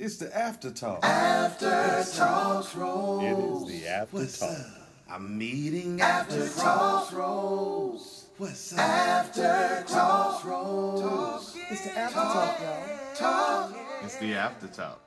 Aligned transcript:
It's 0.00 0.16
the 0.18 0.34
after 0.36 0.70
talk. 0.70 1.04
After 1.04 2.04
Talks 2.16 2.72
It 2.76 2.78
Rose. 2.78 3.68
is 3.68 3.80
the 3.82 3.88
after 3.88 4.16
What's 4.16 4.38
talk. 4.38 4.50
up? 4.50 4.66
I'm 5.10 5.36
meeting 5.36 6.00
after 6.00 6.48
Talks 6.48 7.12
Rose. 7.12 8.26
What's 8.38 8.74
up? 8.74 8.78
After 8.78 9.84
Talks 9.88 10.44
Rose. 10.44 11.56
It's 11.68 11.82
the 11.84 11.98
after 11.98 12.14
talk, 12.14 12.60
y'all. 12.60 13.14
Talk. 13.16 13.76
It's 14.04 14.16
the 14.18 14.34
after 14.34 14.68
talk. 14.68 15.00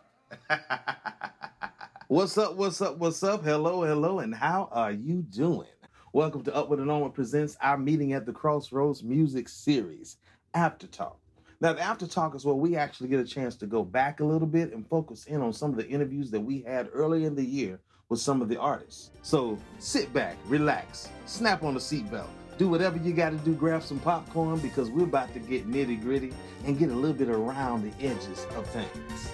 What's 2.10 2.38
up? 2.38 2.58
What's 2.58 2.82
up? 2.82 2.98
What's 2.98 3.24
up? 3.24 3.46
Hello, 3.46 3.84
hello, 3.84 4.20
and 4.20 4.36
how 4.36 4.68
are 4.74 4.92
you 4.92 5.22
doing? 5.22 5.70
Welcome 6.12 6.44
to 6.44 6.54
Upward 6.54 6.80
and 6.80 6.92
Onward 6.92 7.14
presents 7.14 7.56
our 7.62 7.78
meeting 7.78 8.12
at 8.12 8.26
the 8.26 8.34
Crossroads 8.34 9.02
Music 9.04 9.48
Series, 9.48 10.18
After 10.54 10.88
Talk. 10.88 11.18
Now, 11.62 11.74
the 11.74 11.82
After 11.82 12.08
Talk 12.08 12.34
is 12.34 12.44
where 12.44 12.56
we 12.56 12.76
actually 12.76 13.10
get 13.10 13.20
a 13.20 13.24
chance 13.24 13.56
to 13.58 13.68
go 13.68 13.84
back 13.84 14.20
a 14.20 14.26
little 14.26 14.48
bit 14.48 14.74
and 14.74 14.86
focus 14.88 15.26
in 15.26 15.42
on 15.42 15.54
some 15.54 15.70
of 15.70 15.78
the 15.78 15.88
interviews 15.88 16.32
that 16.32 16.40
we 16.40 16.62
had 16.62 16.90
earlier 16.92 17.28
in 17.28 17.36
the 17.36 17.46
year 17.46 17.80
with 18.10 18.20
some 18.20 18.42
of 18.42 18.50
the 18.50 18.60
artists. 18.60 19.12
So 19.22 19.60
sit 19.78 20.12
back, 20.12 20.38
relax, 20.48 21.10
snap 21.28 21.62
on 21.62 21.76
the 21.76 21.80
seatbelt, 21.80 22.30
do 22.58 22.68
whatever 22.68 22.98
you 22.98 23.14
got 23.14 23.30
to 23.30 23.38
do, 23.38 23.54
grab 23.54 23.84
some 23.84 24.00
popcorn 24.00 24.58
because 24.58 24.90
we're 24.90 25.04
about 25.04 25.32
to 25.36 25.40
get 25.40 25.70
nitty 25.70 26.02
gritty 26.02 26.34
and 26.66 26.80
get 26.80 26.90
a 26.90 26.96
little 26.96 27.16
bit 27.16 27.30
around 27.30 27.84
the 27.84 28.04
edges 28.04 28.48
of 28.56 28.66
things, 28.66 29.32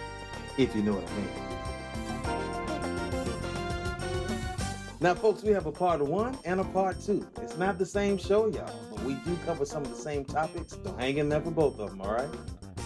if 0.58 0.76
you 0.76 0.84
know 0.84 0.96
what 0.96 1.10
I 1.10 1.16
mean. 1.16 1.57
Now, 5.00 5.14
folks, 5.14 5.44
we 5.44 5.52
have 5.52 5.68
a 5.68 5.72
part 5.72 6.02
one 6.02 6.40
and 6.44 6.60
a 6.60 6.64
part 6.64 7.00
two. 7.00 7.28
It's 7.44 7.56
not 7.56 7.78
the 7.78 7.86
same 7.86 8.18
show, 8.18 8.48
y'all, 8.48 8.74
but 8.90 9.04
we 9.04 9.14
do 9.14 9.38
cover 9.46 9.64
some 9.64 9.84
of 9.84 9.92
the 9.92 9.96
same 9.96 10.26
topics. 10.26 10.76
So 10.84 10.96
hang 10.98 11.20
in 11.20 11.30
there 11.30 11.40
for 11.40 11.52
both 11.52 11.80
of 11.80 11.92
them, 11.92 12.02
all 12.02 12.14
right? 12.14 12.30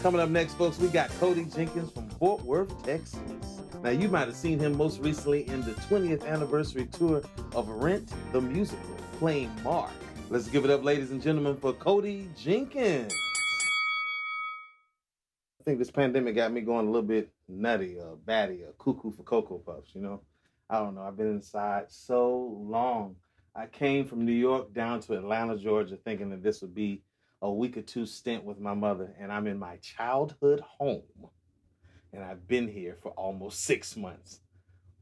Coming 0.01 0.19
up 0.19 0.29
next, 0.29 0.55
folks, 0.55 0.77
we 0.77 0.89
got 0.89 1.09
Cody 1.21 1.45
Jenkins 1.45 1.89
from 1.93 2.09
Fort 2.09 2.43
Worth, 2.43 2.83
Texas. 2.83 3.61
Now, 3.81 3.91
you 3.91 4.09
might 4.09 4.27
have 4.27 4.35
seen 4.35 4.59
him 4.59 4.75
most 4.75 4.99
recently 4.99 5.47
in 5.47 5.61
the 5.61 5.71
20th 5.71 6.27
anniversary 6.27 6.87
tour 6.87 7.21
of 7.53 7.69
Rent 7.69 8.11
the 8.33 8.41
Musical, 8.41 8.97
playing 9.17 9.49
Mark. 9.63 9.91
Let's 10.29 10.49
give 10.49 10.65
it 10.65 10.71
up, 10.71 10.83
ladies 10.83 11.11
and 11.11 11.21
gentlemen, 11.21 11.55
for 11.55 11.71
Cody 11.71 12.27
Jenkins. 12.37 13.13
I 15.61 15.63
think 15.63 15.79
this 15.79 15.91
pandemic 15.91 16.35
got 16.35 16.51
me 16.51 16.59
going 16.59 16.87
a 16.87 16.91
little 16.91 17.07
bit 17.07 17.31
nutty, 17.47 17.95
or 17.99 18.17
batty, 18.17 18.63
or 18.63 18.73
cuckoo 18.79 19.11
for 19.11 19.23
Cocoa 19.23 19.59
Puffs, 19.59 19.91
you 19.93 20.01
know? 20.01 20.19
I 20.71 20.79
don't 20.79 20.95
know. 20.95 21.01
I've 21.01 21.17
been 21.17 21.31
inside 21.31 21.87
so 21.89 22.57
long. 22.57 23.17
I 23.53 23.65
came 23.65 24.05
from 24.05 24.25
New 24.25 24.31
York 24.31 24.73
down 24.73 25.01
to 25.01 25.15
Atlanta, 25.15 25.57
Georgia, 25.57 25.97
thinking 25.97 26.29
that 26.29 26.41
this 26.41 26.61
would 26.61 26.73
be 26.73 27.03
a 27.41 27.51
week 27.51 27.75
or 27.75 27.81
two 27.81 28.05
stint 28.05 28.45
with 28.45 28.57
my 28.57 28.73
mother, 28.73 29.13
and 29.19 29.33
I'm 29.33 29.47
in 29.47 29.59
my 29.59 29.75
childhood 29.77 30.61
home, 30.61 31.03
and 32.13 32.23
I've 32.23 32.47
been 32.47 32.69
here 32.69 32.95
for 33.03 33.11
almost 33.11 33.65
six 33.65 33.97
months. 33.97 34.39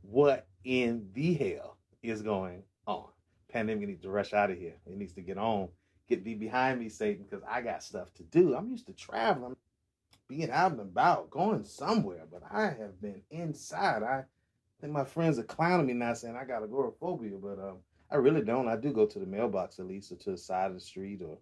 What 0.02 0.48
in 0.64 1.10
the 1.14 1.36
hell 1.36 1.78
is 2.02 2.24
going 2.24 2.64
on? 2.88 3.06
Pandemic 3.52 3.90
needs 3.90 4.02
to 4.02 4.10
rush 4.10 4.34
out 4.34 4.50
of 4.50 4.58
here. 4.58 4.74
It 4.88 4.98
needs 4.98 5.14
to 5.14 5.22
get 5.22 5.38
on. 5.38 5.70
Get 6.08 6.24
thee 6.24 6.34
behind 6.34 6.80
me, 6.80 6.90
Satan, 6.90 7.26
because 7.30 7.46
I 7.48 7.62
got 7.62 7.84
stuff 7.84 8.12
to 8.16 8.24
do. 8.24 8.56
I'm 8.56 8.72
used 8.72 8.88
to 8.88 8.94
traveling, 8.94 9.56
being 10.28 10.50
out 10.50 10.72
and 10.72 10.80
about, 10.80 11.30
going 11.30 11.64
somewhere, 11.64 12.24
but 12.32 12.42
I 12.52 12.64
have 12.64 13.00
been 13.00 13.22
inside. 13.30 14.02
I 14.02 14.24
Think 14.80 14.94
my 14.94 15.04
friends 15.04 15.38
are 15.38 15.44
clowning 15.44 15.88
me 15.88 15.94
now 15.94 16.14
saying 16.14 16.38
I 16.38 16.46
got 16.46 16.64
agoraphobia, 16.64 17.38
but 17.42 17.60
um, 17.60 17.78
I 18.10 18.16
really 18.16 18.42
don't. 18.42 18.68
I 18.70 18.78
do 18.78 18.92
go 18.94 19.06
to 19.06 19.20
the 19.20 19.26
mailbox 19.26 19.80
at 19.80 19.88
least, 19.88 20.12
or 20.12 20.16
to 20.16 20.32
the 20.32 20.38
side 20.38 20.68
of 20.68 20.74
the 20.76 20.80
street, 20.80 21.22
or 21.22 21.38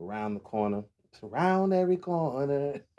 around 0.00 0.34
the 0.34 0.40
corner, 0.40 0.82
It's 1.12 1.22
around 1.22 1.72
every 1.74 1.98
corner. 1.98 2.80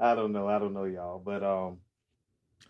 I 0.00 0.14
don't 0.14 0.32
know. 0.32 0.48
I 0.48 0.58
don't 0.58 0.74
know, 0.74 0.84
y'all, 0.84 1.18
but 1.18 1.42
um, 1.42 1.78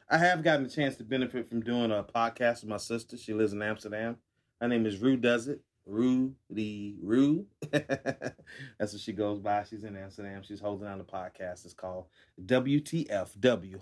I 0.08 0.18
have 0.18 0.44
gotten 0.44 0.66
a 0.66 0.68
chance 0.70 0.96
to 0.96 1.04
benefit 1.04 1.48
from 1.48 1.60
doing 1.60 1.90
a 1.90 2.04
podcast 2.04 2.60
with 2.60 2.70
my 2.70 2.76
sister. 2.76 3.16
She 3.16 3.34
lives 3.34 3.52
in 3.52 3.62
Amsterdam. 3.62 4.18
Her 4.60 4.68
name 4.68 4.86
is 4.86 4.98
Rue 4.98 5.16
Does 5.16 5.48
It. 5.48 5.60
Rudy 5.86 6.96
Rue. 7.02 7.46
That's 7.70 8.92
what 8.92 9.00
she 9.00 9.12
goes 9.12 9.38
by. 9.38 9.64
She's 9.64 9.84
in 9.84 9.96
Amsterdam. 9.96 10.42
She's 10.42 10.60
holding 10.60 10.86
down 10.86 10.98
the 10.98 11.04
podcast. 11.04 11.64
It's 11.64 11.74
called 11.74 12.06
WTFWOTW 12.42 13.80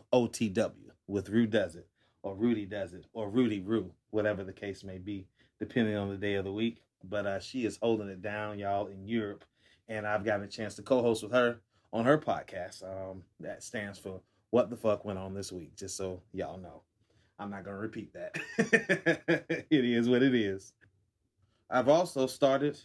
with 1.07 1.29
Rue 1.29 1.47
Does 1.47 1.77
It, 1.77 1.87
or 2.23 2.35
Rudy 2.35 2.67
Does 2.67 2.93
It, 2.93 3.07
or 3.13 3.29
Rudy 3.29 3.61
Rue, 3.61 3.91
whatever 4.11 4.45
the 4.45 4.53
case 4.53 4.85
may 4.85 4.99
be, 4.99 5.27
depending 5.59 5.97
on 5.97 6.09
the 6.09 6.17
day 6.17 6.35
of 6.35 6.45
the 6.45 6.53
week. 6.53 6.83
But 7.05 7.27
uh, 7.27 7.41
she 7.41 7.65
is 7.65 7.79
holding 7.83 8.09
it 8.09 8.23
down, 8.23 8.59
y'all, 8.59 8.87
in 8.87 9.07
Europe. 9.07 9.45
And 9.89 10.07
I've 10.07 10.25
gotten 10.25 10.45
a 10.45 10.49
chance 10.49 10.75
to 10.77 10.83
co 10.83 11.03
host 11.03 11.23
with 11.23 11.33
her 11.33 11.59
on 11.93 12.05
her 12.05 12.19
podcast. 12.19 12.83
Um, 12.83 13.23
that 13.41 13.63
stands 13.63 13.99
for 13.99 14.21
What 14.51 14.71
the 14.71 14.77
Fuck 14.77 15.05
Went 15.05 15.19
On 15.19 15.35
This 15.35 15.53
Week, 15.53 15.77
just 15.77 15.97
so 15.97 16.23
y'all 16.33 16.59
know. 16.59 16.83
I'm 17.39 17.51
not 17.51 17.65
going 17.65 17.77
to 17.77 17.81
repeat 17.81 18.13
that. 18.15 18.39
it 19.71 19.85
is 19.85 20.09
what 20.09 20.23
it 20.23 20.35
is. 20.35 20.73
I've 21.69 21.89
also 21.89 22.27
started 22.27 22.79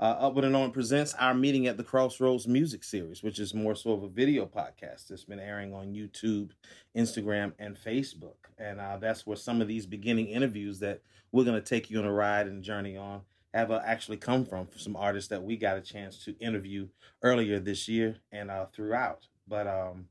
uh, 0.00 0.16
Upward 0.18 0.46
and 0.46 0.56
On 0.56 0.70
presents 0.70 1.12
our 1.14 1.34
meeting 1.34 1.66
at 1.66 1.76
the 1.76 1.84
Crossroads 1.84 2.48
music 2.48 2.82
series, 2.82 3.22
which 3.22 3.38
is 3.38 3.52
more 3.52 3.74
so 3.74 3.92
of 3.92 4.02
a 4.02 4.08
video 4.08 4.46
podcast 4.46 5.08
that's 5.08 5.24
been 5.24 5.38
airing 5.38 5.74
on 5.74 5.92
YouTube, 5.92 6.52
Instagram, 6.96 7.52
and 7.58 7.76
Facebook. 7.76 8.48
And 8.56 8.80
uh, 8.80 8.96
that's 8.96 9.26
where 9.26 9.36
some 9.36 9.60
of 9.60 9.68
these 9.68 9.84
beginning 9.84 10.28
interviews 10.28 10.78
that 10.78 11.02
we're 11.32 11.44
going 11.44 11.62
to 11.62 11.68
take 11.68 11.90
you 11.90 11.98
on 11.98 12.06
a 12.06 12.12
ride 12.12 12.46
and 12.46 12.62
journey 12.62 12.96
on 12.96 13.20
have 13.52 13.70
uh, 13.70 13.82
actually 13.84 14.16
come 14.16 14.46
from 14.46 14.66
for 14.66 14.78
some 14.78 14.96
artists 14.96 15.28
that 15.28 15.42
we 15.42 15.58
got 15.58 15.76
a 15.76 15.82
chance 15.82 16.24
to 16.24 16.38
interview 16.38 16.88
earlier 17.22 17.60
this 17.60 17.86
year 17.86 18.16
and 18.32 18.50
uh, 18.50 18.64
throughout. 18.72 19.26
But 19.46 19.66
um, 19.66 20.06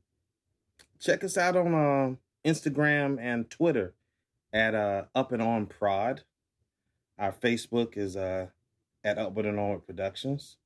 check 1.00 1.24
us 1.24 1.36
out 1.36 1.56
on 1.56 1.74
uh, 1.74 2.48
Instagram 2.48 3.18
and 3.20 3.50
Twitter 3.50 3.94
at 4.52 4.72
uh, 4.76 5.04
Up 5.16 5.32
and 5.32 5.42
On 5.42 5.66
Prod. 5.66 6.22
Our 7.18 7.32
Facebook 7.32 7.96
is 7.96 8.16
uh, 8.16 8.46
at 9.04 9.18
Upward 9.18 9.46
and 9.46 9.58
Onward 9.58 9.86
Productions. 9.86 10.56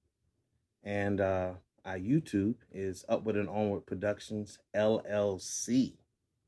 And 0.83 1.21
uh, 1.21 1.55
our 1.85 1.99
YouTube 1.99 2.57
is 2.73 3.05
Upward 3.09 3.37
and 3.37 3.49
Onward 3.49 3.87
Productions 3.87 4.59
LLC. 4.75 5.95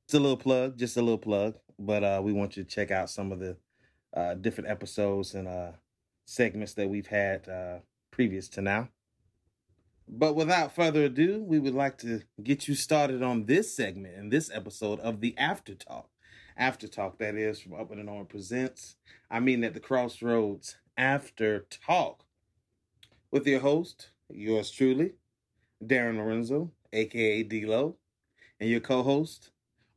It's 0.04 0.14
a 0.14 0.20
little 0.20 0.36
plug, 0.36 0.78
just 0.78 0.96
a 0.96 1.02
little 1.02 1.18
plug, 1.18 1.54
but 1.78 2.04
uh, 2.04 2.20
we 2.22 2.32
want 2.32 2.56
you 2.56 2.62
to 2.62 2.68
check 2.68 2.90
out 2.90 3.10
some 3.10 3.32
of 3.32 3.40
the 3.40 3.56
uh, 4.14 4.34
different 4.34 4.70
episodes 4.70 5.34
and 5.34 5.48
uh, 5.48 5.72
segments 6.24 6.74
that 6.74 6.88
we've 6.88 7.08
had 7.08 7.48
uh, 7.48 7.78
previous 8.10 8.48
to 8.50 8.62
now. 8.62 8.88
But 10.08 10.36
without 10.36 10.74
further 10.74 11.04
ado, 11.04 11.42
we 11.42 11.58
would 11.58 11.74
like 11.74 11.98
to 11.98 12.22
get 12.42 12.68
you 12.68 12.74
started 12.76 13.22
on 13.22 13.46
this 13.46 13.74
segment 13.74 14.14
in 14.16 14.28
this 14.28 14.50
episode 14.54 15.00
of 15.00 15.20
the 15.20 15.36
After 15.36 15.74
Talk. 15.74 16.08
After 16.56 16.86
Talk, 16.86 17.18
that 17.18 17.34
is, 17.34 17.60
from 17.60 17.74
Upward 17.74 17.98
and 17.98 18.08
Onward 18.08 18.28
Presents. 18.28 18.96
I 19.30 19.40
mean, 19.40 19.64
at 19.64 19.74
the 19.74 19.80
Crossroads 19.80 20.76
After 20.96 21.60
Talk 21.60 22.24
with 23.30 23.46
your 23.46 23.60
host, 23.60 24.10
yours 24.30 24.70
truly, 24.70 25.12
Darren 25.84 26.16
Lorenzo, 26.16 26.72
aka 26.92 27.42
D-Lo, 27.42 27.96
and 28.60 28.70
your 28.70 28.80
co-host, 28.80 29.50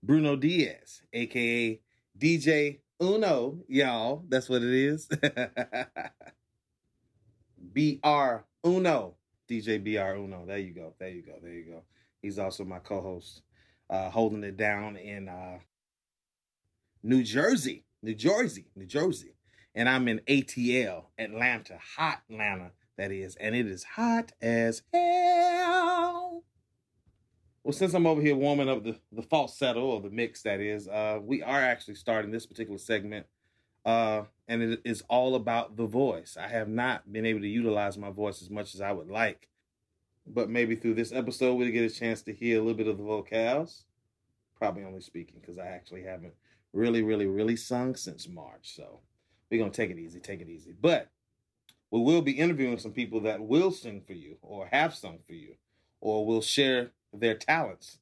Bruno 0.03 0.35
Diaz, 0.35 1.01
aka 1.13 1.79
DJ 2.17 2.79
Uno, 3.01 3.59
y'all. 3.69 4.25
That's 4.27 4.49
what 4.49 4.61
it 4.61 4.73
is. 4.73 5.07
BR 7.57 8.43
Uno. 8.65 9.15
DJ 9.49 9.79
BR 9.83 10.17
Uno. 10.17 10.45
There 10.45 10.57
you 10.57 10.73
go. 10.73 10.93
There 10.99 11.09
you 11.09 11.21
go. 11.21 11.35
There 11.41 11.53
you 11.53 11.63
go. 11.63 11.83
He's 12.21 12.37
also 12.37 12.65
my 12.65 12.79
co-host, 12.79 13.41
uh, 13.89 14.09
holding 14.09 14.43
it 14.43 14.57
down 14.57 14.97
in 14.97 15.29
uh, 15.29 15.59
New 17.03 17.23
Jersey, 17.23 17.85
New 18.03 18.15
Jersey, 18.15 18.65
New 18.75 18.85
Jersey. 18.85 19.33
And 19.79 19.87
I'm 19.87 20.09
in 20.09 20.19
ATL, 20.27 21.05
Atlanta, 21.17 21.79
hot 21.95 22.19
Atlanta, 22.29 22.71
that 22.97 23.13
is. 23.13 23.37
And 23.37 23.55
it 23.55 23.65
is 23.65 23.85
hot 23.85 24.33
as 24.41 24.81
hell. 24.93 26.43
Well, 27.63 27.71
since 27.71 27.93
I'm 27.93 28.05
over 28.05 28.21
here 28.21 28.35
warming 28.35 28.67
up 28.67 28.83
the, 28.83 28.99
the 29.13 29.21
falsetto 29.21 29.79
or 29.79 30.01
the 30.01 30.09
mix, 30.09 30.41
that 30.41 30.59
is, 30.59 30.89
uh, 30.89 31.19
we 31.23 31.41
are 31.41 31.61
actually 31.61 31.95
starting 31.95 32.29
this 32.29 32.45
particular 32.45 32.77
segment. 32.77 33.27
Uh, 33.85 34.23
and 34.49 34.61
it 34.61 34.81
is 34.83 35.01
all 35.09 35.35
about 35.35 35.77
the 35.77 35.85
voice. 35.85 36.35
I 36.37 36.49
have 36.49 36.67
not 36.67 37.09
been 37.09 37.25
able 37.25 37.39
to 37.39 37.47
utilize 37.47 37.97
my 37.97 38.09
voice 38.09 38.41
as 38.41 38.49
much 38.49 38.75
as 38.75 38.81
I 38.81 38.91
would 38.91 39.09
like. 39.09 39.47
But 40.27 40.49
maybe 40.49 40.75
through 40.75 40.95
this 40.95 41.13
episode, 41.13 41.55
we'll 41.55 41.71
get 41.71 41.89
a 41.89 41.95
chance 41.95 42.21
to 42.23 42.33
hear 42.33 42.57
a 42.57 42.61
little 42.61 42.77
bit 42.77 42.87
of 42.89 42.97
the 42.97 43.03
vocals. 43.05 43.85
Probably 44.57 44.83
only 44.83 44.99
speaking 44.99 45.39
because 45.39 45.57
I 45.57 45.67
actually 45.67 46.03
haven't 46.03 46.33
really, 46.73 47.01
really, 47.01 47.27
really 47.27 47.55
sung 47.55 47.95
since 47.95 48.27
March. 48.27 48.75
So 48.75 48.99
we're 49.49 49.63
to 49.63 49.71
take 49.71 49.91
it 49.91 49.99
easy, 49.99 50.19
take 50.19 50.41
it 50.41 50.49
easy. 50.49 50.73
But 50.79 51.09
we 51.91 52.01
will 52.01 52.21
be 52.21 52.33
interviewing 52.33 52.77
some 52.77 52.91
people 52.91 53.21
that 53.21 53.41
will 53.41 53.71
sing 53.71 54.01
for 54.05 54.13
you 54.13 54.37
or 54.41 54.67
have 54.71 54.93
sung 54.93 55.19
for 55.25 55.33
you 55.33 55.55
or 56.01 56.25
will 56.25 56.41
share 56.41 56.91
their 57.13 57.35
talents 57.35 57.97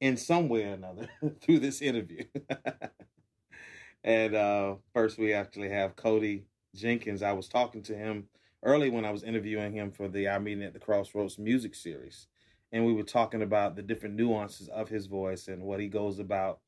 in 0.00 0.16
some 0.16 0.48
way 0.48 0.64
or 0.64 0.74
another 0.74 1.08
through 1.40 1.60
this 1.60 1.80
interview. 1.80 2.24
and 4.04 4.34
uh, 4.34 4.74
first, 4.92 5.18
we 5.18 5.32
actually 5.32 5.70
have 5.70 5.96
Cody 5.96 6.46
Jenkins. 6.74 7.22
I 7.22 7.32
was 7.32 7.48
talking 7.48 7.82
to 7.84 7.94
him 7.96 8.28
early 8.62 8.90
when 8.90 9.04
I 9.04 9.10
was 9.10 9.22
interviewing 9.22 9.72
him 9.72 9.92
for 9.92 10.08
the 10.08 10.28
Our 10.28 10.40
Meeting 10.40 10.64
at 10.64 10.72
the 10.72 10.80
Crossroads 10.80 11.38
music 11.38 11.74
series. 11.74 12.26
and 12.72 12.84
we 12.84 12.92
were 12.92 13.02
talking 13.02 13.42
about 13.42 13.76
the 13.76 13.82
different 13.82 14.16
nuances 14.16 14.68
of 14.68 14.88
his 14.88 15.06
voice 15.06 15.48
and 15.48 15.62
what 15.62 15.80
he 15.80 15.88
goes 15.88 16.18
about, 16.18 16.60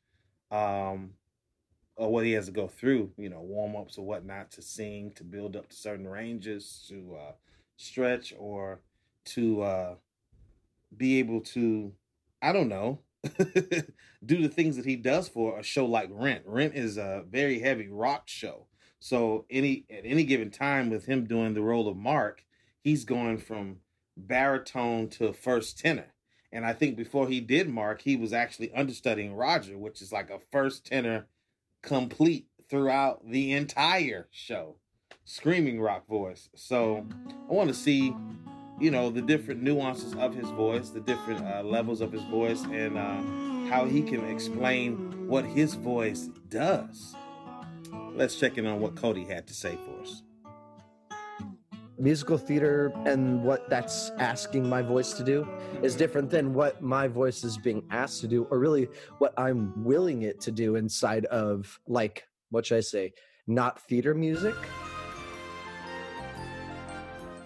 um, 0.51 1.11
or 2.01 2.11
what 2.11 2.25
he 2.25 2.33
has 2.33 2.47
to 2.47 2.53
go 2.53 2.67
through. 2.67 3.11
You 3.19 3.29
know, 3.29 3.41
warm 3.41 3.77
ups 3.77 3.99
or 3.99 4.07
whatnot 4.07 4.51
to 4.53 4.63
sing, 4.63 5.13
to 5.17 5.23
build 5.23 5.55
up 5.55 5.69
to 5.69 5.77
certain 5.77 6.09
ranges, 6.09 6.83
to 6.89 7.15
uh, 7.15 7.33
stretch, 7.77 8.33
or 8.39 8.81
to 9.27 9.63
uh, 9.63 9.95
be 10.97 11.19
able 11.19 11.43
to, 11.43 11.93
I 12.41 12.55
don't 12.55 12.71
know, 12.71 13.01
do 14.25 14.41
the 14.41 14.49
things 14.49 14.77
that 14.77 14.87
he 14.87 14.97
does 14.97 15.29
for 15.29 15.59
a 15.59 15.63
show 15.63 15.85
like 15.85 16.09
Rent. 16.11 16.45
Rent 16.47 16.75
is 16.75 16.97
a 16.97 17.23
very 17.29 17.61
heavy 17.61 17.89
rock 17.89 18.23
show. 18.29 18.67
So 18.99 19.45
any 19.51 19.85
at 19.91 20.07
any 20.07 20.25
given 20.25 20.51
time 20.51 20.89
with 20.89 21.05
him 21.05 21.27
doing 21.27 21.53
the 21.53 21.63
role 21.63 21.87
of 21.87 21.99
Mark, 21.99 22.45
he's 22.83 23.05
going 23.05 23.37
from 23.37 23.77
baritone 24.17 25.09
to 25.09 25.35
first 25.35 25.79
tenor. 25.79 26.15
And 26.51 26.65
I 26.65 26.73
think 26.73 26.97
before 26.97 27.29
he 27.29 27.41
did 27.41 27.69
Mark, 27.69 28.01
he 28.01 28.17
was 28.17 28.33
actually 28.33 28.73
understudying 28.73 29.35
Roger, 29.35 29.77
which 29.77 30.01
is 30.01 30.13
like 30.13 30.31
a 30.31 30.41
first 30.51 30.87
tenor 30.87 31.27
complete 31.83 32.47
throughout 32.69 33.21
the 33.29 33.53
entire 33.53 34.29
show. 34.31 34.77
Screaming 35.25 35.81
rock 35.81 36.07
voice. 36.09 36.49
So 36.55 37.07
I 37.49 37.53
want 37.53 37.69
to 37.69 37.75
see, 37.75 38.15
you 38.81 38.91
know, 38.91 39.11
the 39.11 39.23
different 39.23 39.63
nuances 39.63 40.15
of 40.15 40.35
his 40.35 40.49
voice, 40.51 40.91
the 40.91 41.01
different 41.01 41.45
uh, 41.47 41.63
levels 41.63 42.01
of 42.01 42.13
his 42.13 42.23
voice, 42.25 42.63
and 42.65 42.99
uh, 42.99 43.71
how 43.71 43.87
he 43.87 44.03
can 44.03 44.25
explain 44.29 45.29
what 45.29 45.45
his 45.45 45.75
voice 45.75 46.29
does. 46.49 47.15
Let's 48.15 48.37
check 48.37 48.59
in 48.59 48.67
on 48.67 48.81
what 48.81 48.97
Cody 48.97 49.25
had 49.25 49.47
to 49.49 49.55
say 49.55 49.79
for 49.85 50.01
us 50.03 50.23
musical 52.01 52.39
theater 52.39 52.93
and 53.07 53.45
what 53.45 53.69
that's 53.69 54.11
asking 54.19 54.69
my 54.69 54.81
voice 54.81 55.13
to 55.13 55.23
do 55.23 55.47
is 55.83 55.93
mm-hmm. 55.93 55.99
different 55.99 56.31
than 56.31 56.55
what 56.55 56.83
my 56.83 57.07
voice 57.07 57.45
is 57.45 57.59
being 57.59 57.83
asked 57.91 58.21
to 58.21 58.27
do 58.27 58.45
or 58.51 58.59
really 58.59 58.89
what 59.19 59.35
i'm 59.37 59.73
willing 59.85 60.23
it 60.23 60.41
to 60.41 60.51
do 60.51 60.77
inside 60.77 61.27
of 61.27 61.79
like 61.87 62.25
what 62.51 62.65
should 62.65 62.79
i 62.79 62.81
say 62.81 63.13
not 63.51 63.81
theater 63.83 64.15
music. 64.15 64.55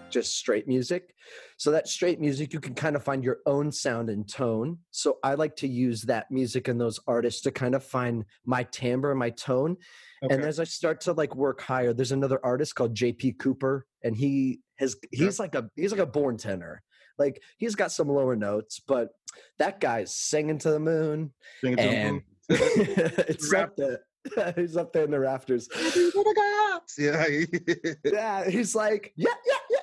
Just 0.09 0.37
straight 0.37 0.67
music 0.67 1.15
so 1.57 1.71
that 1.71 1.87
straight 1.87 2.19
music 2.19 2.53
you 2.53 2.59
can 2.59 2.75
kind 2.75 2.95
of 2.95 3.03
find 3.03 3.23
your 3.23 3.37
own 3.45 3.71
sound 3.71 4.09
and 4.09 4.27
tone 4.27 4.77
so 4.91 5.17
i 5.23 5.33
like 5.33 5.55
to 5.55 5.67
use 5.67 6.01
that 6.01 6.29
music 6.29 6.67
and 6.67 6.79
those 6.79 6.99
artists 7.07 7.41
to 7.41 7.51
kind 7.51 7.75
of 7.75 7.83
find 7.83 8.25
my 8.45 8.63
timbre 8.63 9.11
and 9.11 9.19
my 9.19 9.29
tone 9.29 9.77
Okay. 10.25 10.35
And 10.35 10.43
as 10.43 10.59
I 10.59 10.63
start 10.63 11.01
to 11.01 11.13
like 11.13 11.35
work 11.35 11.61
higher, 11.61 11.93
there's 11.93 12.11
another 12.11 12.39
artist 12.43 12.75
called 12.75 12.95
JP 12.95 13.37
Cooper, 13.37 13.85
and 14.03 14.15
he 14.15 14.61
has 14.77 14.95
he's 15.11 15.39
like 15.39 15.55
a 15.55 15.69
he's 15.75 15.91
like 15.91 16.01
a 16.01 16.05
born 16.05 16.37
tenor. 16.37 16.81
Like 17.19 17.41
he's 17.57 17.75
got 17.75 17.91
some 17.91 18.07
lower 18.07 18.35
notes, 18.35 18.81
but 18.85 19.09
that 19.59 19.79
guy's 19.79 20.15
singing 20.15 20.57
to 20.59 20.71
the 20.71 20.79
moon, 20.79 21.31
singing 21.61 21.79
and 21.79 22.21
the 22.49 22.55
moon. 22.55 23.11
it's 23.27 23.53
up 23.53 23.75
there. 23.75 23.99
he's 24.55 24.75
up 24.75 24.91
there 24.93 25.03
in 25.03 25.11
the 25.11 25.19
rafters. 25.19 25.69
yeah, 26.97 27.25
yeah. 28.03 28.49
He's 28.49 28.73
like, 28.73 29.13
yeah, 29.15 29.29
yeah, 29.45 29.53
yeah, 29.69 29.74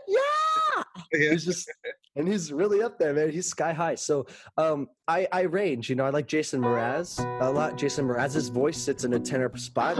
yeah. 1.13 1.31
He's 1.31 1.45
just 1.45 1.71
and 2.17 2.29
he's 2.29 2.53
really 2.53 2.83
up 2.83 2.99
there, 2.99 3.15
man. 3.15 3.31
He's 3.31 3.47
sky 3.47 3.73
high. 3.73 3.95
So 3.95 4.27
um, 4.59 4.89
I, 5.09 5.27
I 5.33 5.43
range. 5.43 5.89
You 5.89 5.97
know, 5.97 6.05
I 6.05 6.11
like 6.11 6.27
Jason 6.27 6.61
Mraz 6.61 7.19
a 7.41 7.51
lot. 7.51 7.79
Jason 7.79 8.07
Mraz's 8.07 8.49
voice 8.49 8.77
sits 8.77 9.05
in 9.05 9.15
a 9.15 9.21
tenor 9.21 9.51
spot. 9.57 9.97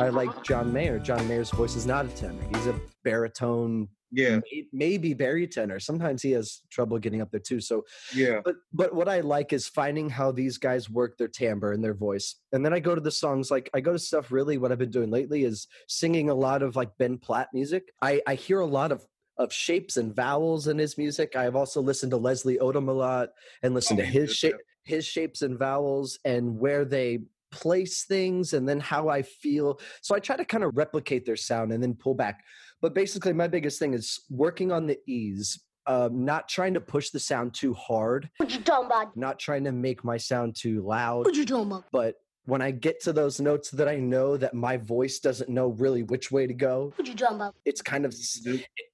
I 0.00 0.08
like 0.12 0.42
John 0.42 0.72
Mayer. 0.72 0.98
John 0.98 1.26
Mayer's 1.28 1.50
voice 1.50 1.76
is 1.76 1.86
not 1.86 2.06
a 2.06 2.08
tenor. 2.08 2.42
He's 2.52 2.66
a 2.66 2.80
baritone. 3.04 3.88
Yeah, 4.10 4.40
maybe 4.72 5.12
baritone. 5.12 5.78
Sometimes 5.80 6.22
he 6.22 6.30
has 6.30 6.62
trouble 6.70 6.98
getting 6.98 7.20
up 7.20 7.30
there 7.30 7.40
too. 7.40 7.60
So 7.60 7.84
yeah. 8.14 8.40
But 8.42 8.56
but 8.72 8.94
what 8.94 9.06
I 9.06 9.20
like 9.20 9.52
is 9.52 9.68
finding 9.68 10.08
how 10.08 10.32
these 10.32 10.56
guys 10.56 10.88
work 10.88 11.18
their 11.18 11.28
timbre 11.28 11.72
and 11.72 11.84
their 11.84 11.94
voice, 11.94 12.36
and 12.52 12.64
then 12.64 12.72
I 12.72 12.80
go 12.80 12.94
to 12.94 13.02
the 13.02 13.10
songs. 13.10 13.50
Like 13.50 13.68
I 13.74 13.80
go 13.80 13.92
to 13.92 13.98
stuff. 13.98 14.32
Really, 14.32 14.56
what 14.56 14.72
I've 14.72 14.78
been 14.78 14.90
doing 14.90 15.10
lately 15.10 15.44
is 15.44 15.66
singing 15.88 16.30
a 16.30 16.34
lot 16.34 16.62
of 16.62 16.74
like 16.74 16.90
Ben 16.98 17.18
Platt 17.18 17.48
music. 17.52 17.92
I 18.00 18.22
I 18.26 18.34
hear 18.34 18.60
a 18.60 18.66
lot 18.66 18.92
of 18.92 19.04
of 19.38 19.52
shapes 19.52 19.96
and 19.96 20.14
vowels 20.14 20.66
in 20.66 20.78
his 20.78 20.98
music. 20.98 21.36
I 21.36 21.44
have 21.44 21.56
also 21.56 21.80
listened 21.80 22.10
to 22.10 22.16
Leslie 22.16 22.58
Odom 22.58 22.88
a 22.88 22.92
lot 22.92 23.30
and 23.62 23.74
listened 23.74 24.00
oh, 24.00 24.02
to 24.02 24.08
his 24.08 24.34
shape, 24.34 24.56
his 24.84 25.06
shapes 25.06 25.42
and 25.42 25.58
vowels 25.58 26.18
and 26.24 26.58
where 26.58 26.84
they 26.84 27.20
place 27.50 28.04
things 28.04 28.52
and 28.52 28.68
then 28.68 28.80
how 28.80 29.08
I 29.08 29.22
feel. 29.22 29.80
So 30.02 30.14
I 30.14 30.18
try 30.18 30.36
to 30.36 30.44
kind 30.44 30.64
of 30.64 30.76
replicate 30.76 31.24
their 31.24 31.36
sound 31.36 31.72
and 31.72 31.82
then 31.82 31.94
pull 31.94 32.14
back. 32.14 32.44
But 32.80 32.94
basically, 32.94 33.32
my 33.32 33.48
biggest 33.48 33.78
thing 33.78 33.94
is 33.94 34.20
working 34.30 34.72
on 34.72 34.86
the 34.86 34.98
ease. 35.06 35.60
Um, 35.86 36.26
not 36.26 36.50
trying 36.50 36.74
to 36.74 36.82
push 36.82 37.08
the 37.10 37.18
sound 37.18 37.54
too 37.54 37.72
hard. 37.72 38.28
What 38.36 38.52
you 38.52 38.60
talking 38.60 38.86
about? 38.86 39.16
Not 39.16 39.38
trying 39.38 39.64
to 39.64 39.72
make 39.72 40.04
my 40.04 40.18
sound 40.18 40.54
too 40.54 40.82
loud. 40.82 41.24
What 41.24 41.34
you 41.34 41.46
talking 41.46 41.66
about? 41.66 41.84
But 41.90 42.16
when 42.48 42.62
I 42.62 42.70
get 42.70 43.02
to 43.02 43.12
those 43.12 43.40
notes 43.40 43.70
that 43.72 43.88
I 43.88 43.96
know 43.96 44.38
that 44.38 44.54
my 44.54 44.78
voice 44.78 45.18
doesn't 45.18 45.50
know 45.50 45.68
really 45.68 46.02
which 46.02 46.32
way 46.32 46.46
to 46.46 46.54
go. 46.54 46.94
What 46.96 47.06
you 47.06 47.14
talking 47.14 47.36
about? 47.36 47.54
It's 47.66 47.82
kind 47.82 48.06
of 48.06 48.14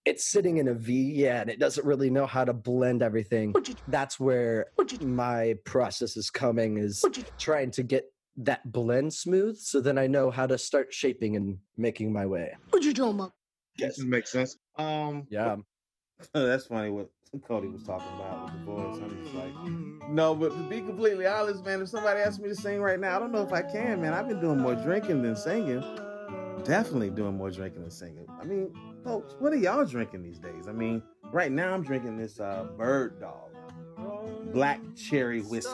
it's 0.04 0.26
sitting 0.26 0.56
in 0.56 0.66
a 0.66 0.74
V, 0.74 1.12
yeah, 1.12 1.40
and 1.40 1.48
it 1.48 1.60
doesn't 1.60 1.86
really 1.86 2.10
know 2.10 2.26
how 2.26 2.44
to 2.44 2.52
blend 2.52 3.00
everything. 3.00 3.54
You, 3.64 3.74
That's 3.86 4.18
where 4.18 4.66
you, 4.90 5.06
my 5.06 5.54
process 5.64 6.16
is 6.16 6.30
coming 6.30 6.78
is 6.78 7.04
you, 7.04 7.22
trying 7.38 7.70
to 7.72 7.84
get 7.84 8.12
that 8.38 8.72
blend 8.72 9.14
smooth 9.14 9.56
so 9.56 9.80
then 9.80 9.98
I 9.98 10.08
know 10.08 10.32
how 10.32 10.48
to 10.48 10.58
start 10.58 10.92
shaping 10.92 11.36
and 11.36 11.58
making 11.76 12.12
my 12.12 12.26
way. 12.26 12.56
What 12.70 12.82
you 12.82 12.92
talking 12.92 13.20
about? 13.20 13.34
Yes, 13.78 14.00
it 14.00 14.08
makes 14.08 14.32
sense. 14.32 14.56
Um 14.76 15.28
yeah. 15.30 15.54
That's 16.34 16.66
funny 16.66 16.90
what 16.90 17.08
Cody 17.40 17.68
was 17.68 17.82
talking 17.82 18.08
about 18.16 18.44
with 18.44 18.52
the 18.52 18.64
voice. 18.64 19.00
I'm 19.02 19.22
just 19.22 19.34
like, 19.34 20.10
no, 20.10 20.34
but 20.34 20.50
to 20.50 20.62
be 20.68 20.80
completely 20.80 21.26
honest, 21.26 21.64
man, 21.64 21.82
if 21.82 21.88
somebody 21.88 22.20
asked 22.20 22.40
me 22.40 22.48
to 22.48 22.54
sing 22.54 22.80
right 22.80 23.00
now, 23.00 23.16
I 23.16 23.18
don't 23.18 23.32
know 23.32 23.42
if 23.42 23.52
I 23.52 23.62
can, 23.62 24.00
man. 24.00 24.12
I've 24.12 24.28
been 24.28 24.40
doing 24.40 24.58
more 24.58 24.74
drinking 24.74 25.22
than 25.22 25.36
singing. 25.36 25.82
Definitely 26.64 27.10
doing 27.10 27.36
more 27.36 27.50
drinking 27.50 27.82
than 27.82 27.90
singing. 27.90 28.26
I 28.40 28.44
mean, 28.44 28.72
folks, 29.04 29.34
what 29.38 29.52
are 29.52 29.56
y'all 29.56 29.84
drinking 29.84 30.22
these 30.22 30.38
days? 30.38 30.66
I 30.68 30.72
mean, 30.72 31.02
right 31.32 31.52
now 31.52 31.74
I'm 31.74 31.82
drinking 31.82 32.16
this 32.16 32.40
uh, 32.40 32.66
Bird 32.76 33.20
Dog 33.20 33.54
Black 34.52 34.80
Cherry 34.96 35.42
Whiskey. 35.42 35.72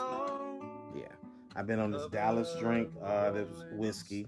Yeah, 0.95 1.03
I've 1.55 1.67
been 1.67 1.79
on 1.79 1.91
this 1.91 2.07
Dallas 2.07 2.55
drink. 2.59 2.89
Uh, 3.01 3.31
that 3.31 3.49
was 3.49 3.65
whiskey. 3.73 4.25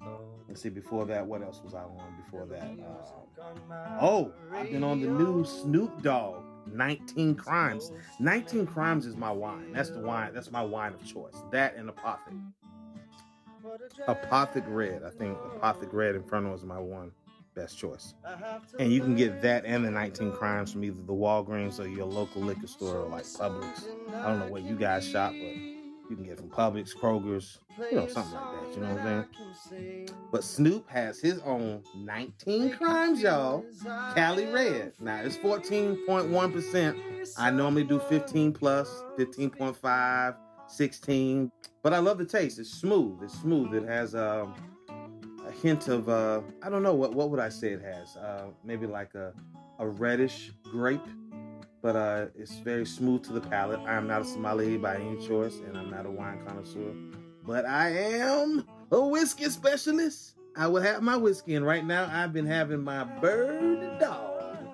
Let's 0.47 0.61
see, 0.61 0.69
before 0.69 1.05
that, 1.05 1.25
what 1.25 1.41
else 1.41 1.61
was 1.63 1.73
I 1.73 1.81
on 1.81 2.15
before 2.23 2.45
that? 2.45 2.63
Uh, 2.79 3.97
oh, 3.99 4.31
I've 4.53 4.71
been 4.71 4.83
on 4.83 5.01
the 5.01 5.07
new 5.07 5.43
Snoop 5.43 6.01
Dogg 6.01 6.43
19 6.71 7.35
Crimes. 7.35 7.91
19 8.19 8.67
Crimes 8.67 9.05
is 9.05 9.15
my 9.15 9.31
wine. 9.31 9.71
That's 9.73 9.89
the 9.89 9.99
wine. 9.99 10.33
That's 10.33 10.51
my 10.51 10.63
wine 10.63 10.93
of 10.93 11.03
choice. 11.05 11.35
That 11.51 11.75
and 11.75 11.89
Apothic. 11.89 12.39
Apothic 14.07 14.63
Red. 14.67 15.03
I 15.03 15.09
think 15.09 15.37
Apothic 15.37 15.93
Red 15.93 16.15
Inferno 16.15 16.53
is 16.53 16.63
my 16.63 16.79
one 16.79 17.11
best 17.55 17.77
choice. 17.77 18.13
And 18.79 18.91
you 18.91 19.01
can 19.01 19.15
get 19.15 19.41
that 19.41 19.65
and 19.65 19.85
the 19.85 19.91
19 19.91 20.31
Crimes 20.31 20.71
from 20.71 20.83
either 20.83 21.01
the 21.05 21.13
Walgreens 21.13 21.79
or 21.79 21.87
your 21.87 22.05
local 22.05 22.41
liquor 22.41 22.67
store 22.67 22.97
or 22.97 23.09
like 23.09 23.25
Publix. 23.25 23.83
I 24.13 24.27
don't 24.27 24.39
know 24.39 24.47
where 24.47 24.61
you 24.61 24.75
guys 24.75 25.07
shop, 25.07 25.33
but 25.33 25.72
you 26.09 26.15
can 26.15 26.25
get 26.25 26.37
from 26.37 26.49
Publix, 26.49 26.95
Kroger's, 26.95 27.59
you 27.91 27.97
know, 27.97 28.07
something 28.07 28.33
like 28.33 28.51
that. 28.51 28.75
You 28.75 28.81
know 28.81 28.93
what 28.95 29.07
I'm 29.07 29.27
saying? 29.69 30.09
But 30.31 30.43
Snoop 30.43 30.89
has 30.89 31.19
his 31.19 31.39
own 31.39 31.83
19 31.95 32.73
crimes, 32.77 33.21
y'all. 33.21 33.65
Cali 34.13 34.45
Red. 34.47 34.93
Now 34.99 35.21
it's 35.21 35.37
14.1%. 35.37 37.33
I 37.37 37.49
normally 37.49 37.83
do 37.83 37.99
15 37.99 38.53
plus, 38.53 39.03
15.5, 39.17 40.35
16. 40.67 41.51
But 41.81 41.93
I 41.93 41.99
love 41.99 42.17
the 42.17 42.25
taste. 42.25 42.59
It's 42.59 42.69
smooth. 42.69 43.23
It's 43.23 43.39
smooth. 43.39 43.73
It 43.73 43.87
has 43.87 44.13
um, 44.15 44.53
a 45.47 45.51
hint 45.51 45.87
of 45.87 46.09
uh, 46.09 46.41
I 46.61 46.69
don't 46.69 46.83
know 46.83 46.93
what 46.93 47.13
what 47.13 47.29
would 47.29 47.39
I 47.39 47.49
say 47.49 47.69
it 47.69 47.81
has? 47.81 48.15
Uh, 48.17 48.47
maybe 48.63 48.87
like 48.87 49.13
a 49.15 49.33
a 49.79 49.87
reddish 49.87 50.51
grape 50.63 51.01
but 51.83 51.97
uh, 51.97 52.25
it's 52.39 52.55
very 52.59 52.85
smooth 52.85 53.23
to 53.25 53.33
the 53.33 53.41
palate. 53.41 53.81
I 53.81 53.95
am 53.95 54.07
not 54.07 54.21
a 54.21 54.25
sommelier 54.25 54.79
by 54.79 54.95
any 54.95 55.17
choice, 55.27 55.59
and 55.67 55.77
I'm 55.77 55.91
not 55.91 56.05
a 56.05 56.09
wine 56.09 56.41
connoisseur, 56.47 56.93
but 57.45 57.65
I 57.65 57.89
am 57.89 58.65
a 58.89 59.05
whiskey 59.05 59.49
specialist. 59.49 60.35
I 60.55 60.67
will 60.67 60.81
have 60.81 61.03
my 61.03 61.17
whiskey, 61.17 61.55
and 61.55 61.65
right 61.65 61.85
now 61.85 62.09
I've 62.11 62.31
been 62.31 62.45
having 62.45 62.81
my 62.81 63.03
Bird 63.03 63.99
Dog 63.99 64.65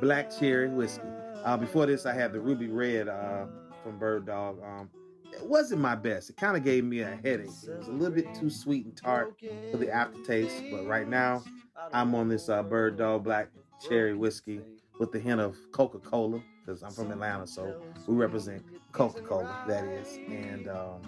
Black 0.00 0.30
Cherry 0.36 0.68
Whiskey. 0.68 1.02
Uh, 1.44 1.58
before 1.58 1.84
this, 1.84 2.06
I 2.06 2.14
had 2.14 2.32
the 2.32 2.40
Ruby 2.40 2.68
Red 2.68 3.08
uh, 3.08 3.44
from 3.84 3.98
Bird 3.98 4.26
Dog. 4.26 4.58
Um, 4.64 4.88
it 5.32 5.44
wasn't 5.44 5.82
my 5.82 5.94
best. 5.94 6.30
It 6.30 6.38
kind 6.38 6.56
of 6.56 6.64
gave 6.64 6.84
me 6.84 7.00
a 7.00 7.18
headache. 7.22 7.50
It 7.68 7.78
was 7.78 7.88
a 7.88 7.92
little 7.92 8.14
bit 8.14 8.34
too 8.34 8.48
sweet 8.48 8.86
and 8.86 8.96
tart 8.96 9.34
for 9.70 9.76
the 9.76 9.90
aftertaste, 9.90 10.64
but 10.70 10.86
right 10.86 11.06
now 11.06 11.44
I'm 11.92 12.14
on 12.14 12.28
this 12.28 12.48
uh, 12.48 12.62
Bird 12.62 12.96
Dog 12.96 13.24
Black 13.24 13.50
Cherry 13.86 14.14
Whiskey 14.14 14.62
with 14.98 15.12
the 15.12 15.18
hint 15.18 15.40
of 15.40 15.56
Coca 15.72 15.98
Cola 15.98 16.40
because 16.64 16.82
I'm 16.82 16.90
from 16.90 17.10
Atlanta, 17.12 17.46
so 17.46 17.80
we 18.06 18.14
represent 18.14 18.64
Coca 18.92 19.20
Cola. 19.22 19.64
That 19.68 19.84
is, 19.84 20.18
and 20.28 20.68
um, 20.68 21.00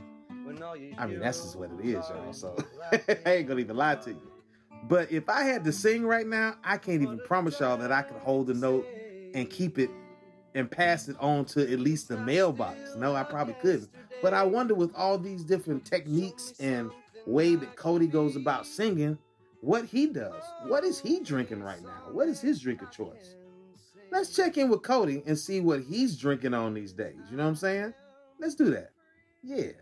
I 0.99 1.07
mean 1.07 1.21
that's 1.21 1.43
just 1.43 1.57
what 1.57 1.71
it 1.79 1.85
is, 1.85 2.05
y'all. 2.09 2.33
So 2.33 2.57
I 2.93 3.17
ain't 3.27 3.49
gonna 3.49 3.61
even 3.61 3.77
lie 3.77 3.97
to 3.97 4.11
you. 4.11 4.33
But 4.89 5.11
if 5.11 5.29
I 5.29 5.43
had 5.43 5.65
to 5.65 5.73
sing 5.73 6.05
right 6.05 6.27
now, 6.27 6.55
I 6.63 6.79
can't 6.79 7.03
even 7.03 7.19
promise 7.27 7.59
y'all 7.61 7.77
that 7.79 7.91
I 7.91 8.03
could 8.03 8.19
hold 8.19 8.49
a 8.51 8.55
note 8.55 8.87
and 9.35 9.51
keep 9.51 9.79
it 9.79 9.91
and 10.55 10.71
pass 10.71 11.09
it 11.09 11.17
on 11.21 11.45
to 11.47 11.71
at 11.71 11.79
least 11.79 12.09
the 12.09 12.17
mailbox. 12.17 12.95
No, 12.97 13.15
I 13.15 13.23
probably 13.23 13.55
couldn't. 13.55 13.91
But 14.23 14.35
I 14.35 14.43
wonder 14.45 14.75
with 14.75 14.95
all 14.95 15.19
these 15.19 15.45
different 15.45 15.85
techniques 15.85 16.55
and 16.59 16.91
way 17.27 17.55
that 17.55 17.77
Cody 17.77 18.07
goes 18.07 18.37
about 18.37 18.67
singing, 18.67 19.19
what 19.61 19.85
he 19.85 20.07
does. 20.07 20.43
What 20.67 20.85
is 20.85 21.01
he 21.01 21.21
drinking 21.21 21.63
right 21.63 21.83
now? 21.83 22.13
What 22.13 22.29
is 22.29 22.41
his 22.41 22.61
drink 22.61 22.83
of 22.83 22.91
choice? 22.91 23.35
Let's 24.11 24.35
check 24.35 24.57
in 24.57 24.69
with 24.69 24.83
Cody 24.83 25.23
and 25.27 25.39
see 25.39 25.61
what 25.61 25.83
he's 25.83 26.17
drinking 26.17 26.55
on 26.55 26.75
these 26.75 26.93
days. 26.93 27.17
You 27.31 27.37
know 27.37 27.45
what 27.45 27.51
I'm 27.51 27.57
saying? 27.57 27.95
Let's 28.41 28.55
do 28.55 28.71
that. 28.71 28.91
Yeah. 29.43 29.73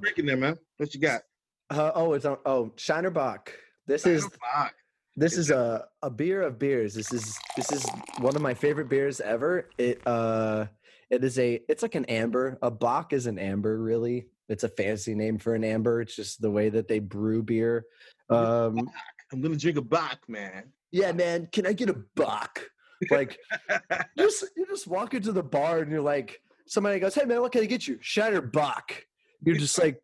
Drinking 0.00 0.26
there, 0.26 0.36
man. 0.36 0.58
What 0.78 0.94
you 0.94 1.00
got? 1.00 1.22
Uh, 1.70 1.92
oh, 1.94 2.12
it's 2.14 2.24
on. 2.24 2.38
Oh, 2.46 2.72
Shiner 2.76 3.10
Bock. 3.10 3.52
This 3.86 4.06
is 4.06 4.24
Fuck. 4.24 4.74
this 5.16 5.36
is 5.36 5.50
a 5.50 5.86
a 6.02 6.10
beer 6.10 6.42
of 6.42 6.58
beers. 6.58 6.94
This 6.94 7.12
is 7.12 7.38
this 7.56 7.70
is 7.72 7.84
one 8.18 8.36
of 8.36 8.42
my 8.42 8.54
favorite 8.54 8.88
beers 8.88 9.20
ever. 9.20 9.68
It 9.78 10.00
uh 10.06 10.66
it 11.10 11.24
is 11.24 11.38
a 11.38 11.60
it's 11.68 11.82
like 11.82 11.94
an 11.94 12.04
amber. 12.06 12.58
A 12.62 12.70
Bock 12.70 13.12
is 13.12 13.26
an 13.26 13.38
amber, 13.38 13.78
really. 13.78 14.28
It's 14.48 14.64
a 14.64 14.68
fancy 14.68 15.14
name 15.14 15.38
for 15.38 15.54
an 15.54 15.64
amber. 15.64 16.00
It's 16.00 16.14
just 16.14 16.40
the 16.40 16.50
way 16.50 16.68
that 16.68 16.88
they 16.88 16.98
brew 17.00 17.42
beer. 17.42 17.84
Um 18.30 18.90
I'm 19.32 19.40
gonna 19.40 19.56
drink 19.56 19.78
a 19.78 19.82
Bock, 19.82 20.20
man. 20.28 20.72
yeah, 20.90 21.12
man, 21.12 21.48
can 21.52 21.66
I 21.66 21.72
get 21.72 21.90
a 21.90 21.96
Bock? 22.14 22.62
Like 23.10 23.38
just 24.18 24.44
you 24.56 24.66
just 24.66 24.86
walk 24.86 25.14
into 25.14 25.32
the 25.32 25.42
bar 25.42 25.80
and 25.80 25.90
you're 25.90 26.00
like 26.00 26.40
somebody 26.66 27.00
goes, 27.00 27.14
"Hey 27.14 27.24
man, 27.24 27.40
what 27.40 27.52
can 27.52 27.62
I 27.62 27.66
get 27.66 27.86
you?" 27.86 27.98
Shiner 28.00 28.40
Bock. 28.40 29.04
You're 29.42 29.56
just 29.56 29.78
like 29.78 30.00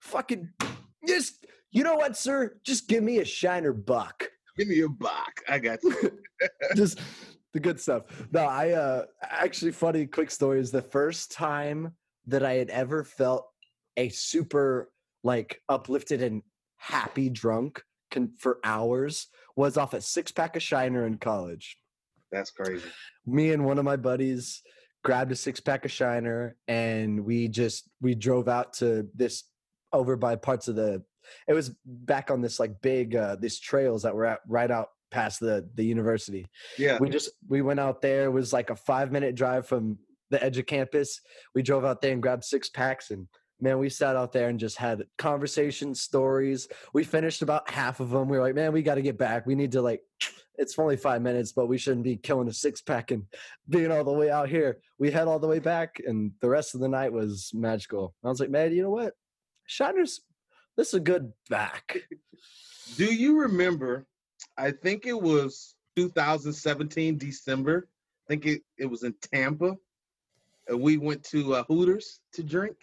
fucking 0.00 0.48
just 1.06 1.46
you 1.70 1.84
know 1.84 1.96
what, 1.96 2.16
sir? 2.16 2.58
Just 2.64 2.88
give 2.88 3.02
me 3.02 3.18
a 3.18 3.24
Shiner 3.24 3.72
buck. 3.72 4.28
Give 4.56 4.68
me 4.68 4.80
a 4.80 4.88
buck. 4.88 5.42
I 5.48 5.58
got 5.58 5.82
you. 5.82 6.18
just 6.76 7.00
the 7.52 7.60
good 7.60 7.80
stuff. 7.80 8.04
No, 8.32 8.40
I 8.40 8.70
uh 8.70 9.04
actually 9.22 9.72
funny 9.72 10.06
quick 10.06 10.30
story 10.30 10.60
is 10.60 10.70
the 10.70 10.82
first 10.82 11.32
time 11.32 11.92
that 12.26 12.44
I 12.44 12.54
had 12.54 12.70
ever 12.70 13.04
felt 13.04 13.46
a 13.96 14.08
super 14.08 14.90
like 15.24 15.60
uplifted 15.68 16.22
and 16.22 16.42
happy 16.76 17.28
drunk 17.28 17.82
con- 18.10 18.32
for 18.38 18.58
hours 18.64 19.28
was 19.56 19.76
off 19.76 19.94
a 19.94 20.00
six 20.00 20.30
pack 20.30 20.56
of 20.56 20.62
Shiner 20.62 21.06
in 21.06 21.18
college. 21.18 21.76
That's 22.32 22.50
crazy. 22.50 22.88
Me 23.26 23.52
and 23.52 23.64
one 23.64 23.78
of 23.78 23.84
my 23.84 23.96
buddies 23.96 24.62
grabbed 25.04 25.32
a 25.32 25.36
six 25.36 25.60
pack 25.60 25.84
of 25.84 25.92
Shiner 25.92 26.56
and 26.66 27.24
we 27.24 27.48
just 27.48 27.88
we 28.00 28.14
drove 28.14 28.48
out 28.48 28.72
to 28.74 29.08
this 29.14 29.44
over 29.92 30.16
by 30.16 30.36
parts 30.36 30.68
of 30.68 30.76
the 30.76 31.02
it 31.46 31.52
was 31.54 31.70
back 31.84 32.30
on 32.30 32.42
this 32.42 32.58
like 32.58 32.80
big 32.82 33.14
uh 33.16 33.36
these 33.36 33.58
trails 33.60 34.02
that 34.02 34.14
were 34.14 34.26
at 34.26 34.40
right 34.48 34.70
out 34.70 34.88
past 35.10 35.40
the 35.40 35.68
the 35.76 35.84
university 35.84 36.46
Yeah. 36.78 36.98
we 37.00 37.08
just 37.08 37.30
we 37.48 37.62
went 37.62 37.80
out 37.80 38.02
there 38.02 38.24
it 38.24 38.32
was 38.32 38.52
like 38.52 38.70
a 38.70 38.76
five 38.76 39.12
minute 39.12 39.34
drive 39.34 39.66
from 39.66 39.98
the 40.30 40.42
edge 40.42 40.58
of 40.58 40.66
campus 40.66 41.20
we 41.54 41.62
drove 41.62 41.84
out 41.84 42.02
there 42.02 42.12
and 42.12 42.20
grabbed 42.22 42.44
six 42.44 42.68
packs 42.68 43.10
and 43.10 43.26
man 43.60 43.78
we 43.78 43.88
sat 43.88 44.16
out 44.16 44.32
there 44.32 44.48
and 44.48 44.58
just 44.58 44.76
had 44.76 45.04
conversations 45.16 46.00
stories 46.00 46.68
we 46.92 47.04
finished 47.04 47.42
about 47.42 47.70
half 47.70 48.00
of 48.00 48.10
them 48.10 48.28
we 48.28 48.36
were 48.36 48.44
like 48.44 48.54
man 48.54 48.72
we 48.72 48.82
got 48.82 48.96
to 48.96 49.02
get 49.02 49.18
back 49.18 49.46
we 49.46 49.54
need 49.54 49.72
to 49.72 49.82
like 49.82 50.02
it's 50.58 50.78
only 50.78 50.96
five 50.96 51.22
minutes 51.22 51.52
but 51.52 51.66
we 51.66 51.78
shouldn't 51.78 52.04
be 52.04 52.16
killing 52.16 52.48
a 52.48 52.52
six 52.52 52.80
pack 52.80 53.10
and 53.10 53.24
being 53.68 53.92
all 53.92 54.04
the 54.04 54.12
way 54.12 54.30
out 54.30 54.48
here 54.48 54.78
we 54.98 55.10
head 55.10 55.28
all 55.28 55.38
the 55.38 55.46
way 55.46 55.58
back 55.58 56.00
and 56.06 56.32
the 56.40 56.48
rest 56.48 56.74
of 56.74 56.80
the 56.80 56.88
night 56.88 57.12
was 57.12 57.50
magical 57.54 58.14
i 58.24 58.28
was 58.28 58.40
like 58.40 58.50
man 58.50 58.72
you 58.72 58.82
know 58.82 58.90
what 58.90 59.14
shiner's 59.68 60.20
this 60.76 60.88
is 60.88 60.94
a 60.94 61.00
good 61.00 61.32
back 61.50 61.96
Do 62.96 63.04
you 63.04 63.40
remember? 63.40 64.06
I 64.56 64.70
think 64.70 65.06
it 65.06 65.20
was 65.20 65.74
2017 65.96 67.18
December. 67.18 67.88
I 68.26 68.26
think 68.28 68.46
it, 68.46 68.62
it 68.78 68.86
was 68.86 69.02
in 69.02 69.14
Tampa. 69.32 69.76
And 70.68 70.80
we 70.80 70.96
went 70.96 71.22
to 71.24 71.54
uh, 71.54 71.64
Hooters 71.64 72.20
to 72.34 72.42
drink. 72.42 72.76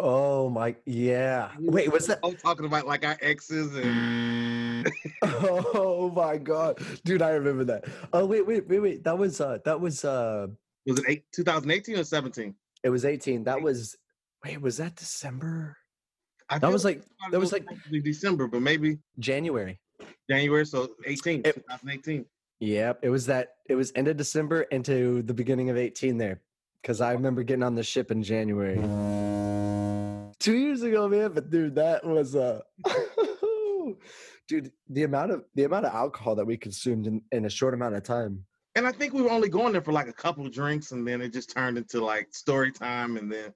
Oh 0.00 0.48
my 0.50 0.74
yeah. 0.86 1.50
Wait 1.58 1.92
was 1.92 2.06
that 2.06 2.18
I 2.24 2.28
was 2.28 2.40
talking 2.42 2.66
about 2.66 2.86
like 2.86 3.04
our 3.04 3.16
exes 3.20 3.74
and 3.76 4.90
oh 5.22 6.10
my 6.14 6.36
god. 6.38 6.78
Dude 7.04 7.22
i 7.22 7.30
remember 7.30 7.64
that. 7.64 7.84
Oh 8.12 8.24
wait 8.26 8.46
wait 8.46 8.66
wait 8.68 8.80
wait. 8.80 9.04
That 9.04 9.16
was 9.18 9.40
uh 9.40 9.58
that 9.64 9.80
was 9.80 10.04
uh 10.04 10.46
was 10.86 10.98
it 11.00 11.04
eight, 11.08 11.24
2018 11.32 11.98
or 11.98 12.04
17? 12.04 12.54
it 12.82 12.88
was 12.88 13.04
18 13.04 13.44
that 13.44 13.60
was 13.60 13.96
wait 14.44 14.60
was 14.60 14.78
that 14.78 14.96
december? 14.96 15.76
I 16.48 16.58
that 16.58 16.72
was 16.72 16.84
like 16.84 17.02
that 17.30 17.38
was 17.38 17.52
like 17.52 17.66
December, 18.02 18.46
but 18.48 18.62
maybe 18.62 18.98
january. 19.18 19.78
January. 20.30 20.64
So 20.66 20.88
18, 21.06 21.42
It- 21.44 21.54
2018. 21.56 22.24
yep 22.60 22.98
it 23.02 23.10
was 23.10 23.26
that 23.26 23.56
it 23.68 23.74
was 23.74 23.92
end 23.94 24.08
of 24.08 24.16
december 24.16 24.62
into 24.62 25.22
the 25.22 25.34
beginning 25.34 25.68
of 25.70 25.76
18 25.76 26.16
there 26.18 26.40
because 26.82 27.00
i 27.00 27.12
remember 27.12 27.42
getting 27.42 27.62
on 27.62 27.74
the 27.74 27.82
ship 27.82 28.10
in 28.10 28.22
january 28.22 28.78
two 30.40 30.56
years 30.56 30.82
ago 30.82 31.08
man 31.08 31.32
but 31.32 31.50
dude 31.50 31.74
that 31.74 32.04
was 32.04 32.34
uh 32.34 32.60
dude 34.48 34.72
the 34.88 35.02
amount 35.04 35.30
of 35.30 35.44
the 35.54 35.64
amount 35.64 35.86
of 35.86 35.94
alcohol 35.94 36.34
that 36.34 36.44
we 36.46 36.56
consumed 36.56 37.06
in, 37.06 37.22
in 37.32 37.44
a 37.44 37.50
short 37.50 37.74
amount 37.74 37.94
of 37.94 38.02
time 38.02 38.44
And 38.76 38.86
I 38.86 38.92
think 38.92 39.12
we 39.12 39.22
were 39.22 39.30
only 39.30 39.48
going 39.48 39.72
there 39.72 39.82
for 39.82 39.92
like 39.92 40.08
a 40.08 40.12
couple 40.12 40.46
of 40.46 40.52
drinks, 40.52 40.92
and 40.92 41.06
then 41.06 41.20
it 41.20 41.32
just 41.32 41.50
turned 41.50 41.76
into 41.76 42.00
like 42.12 42.28
story 42.32 42.70
time. 42.72 43.16
And 43.18 43.30
then 43.30 43.52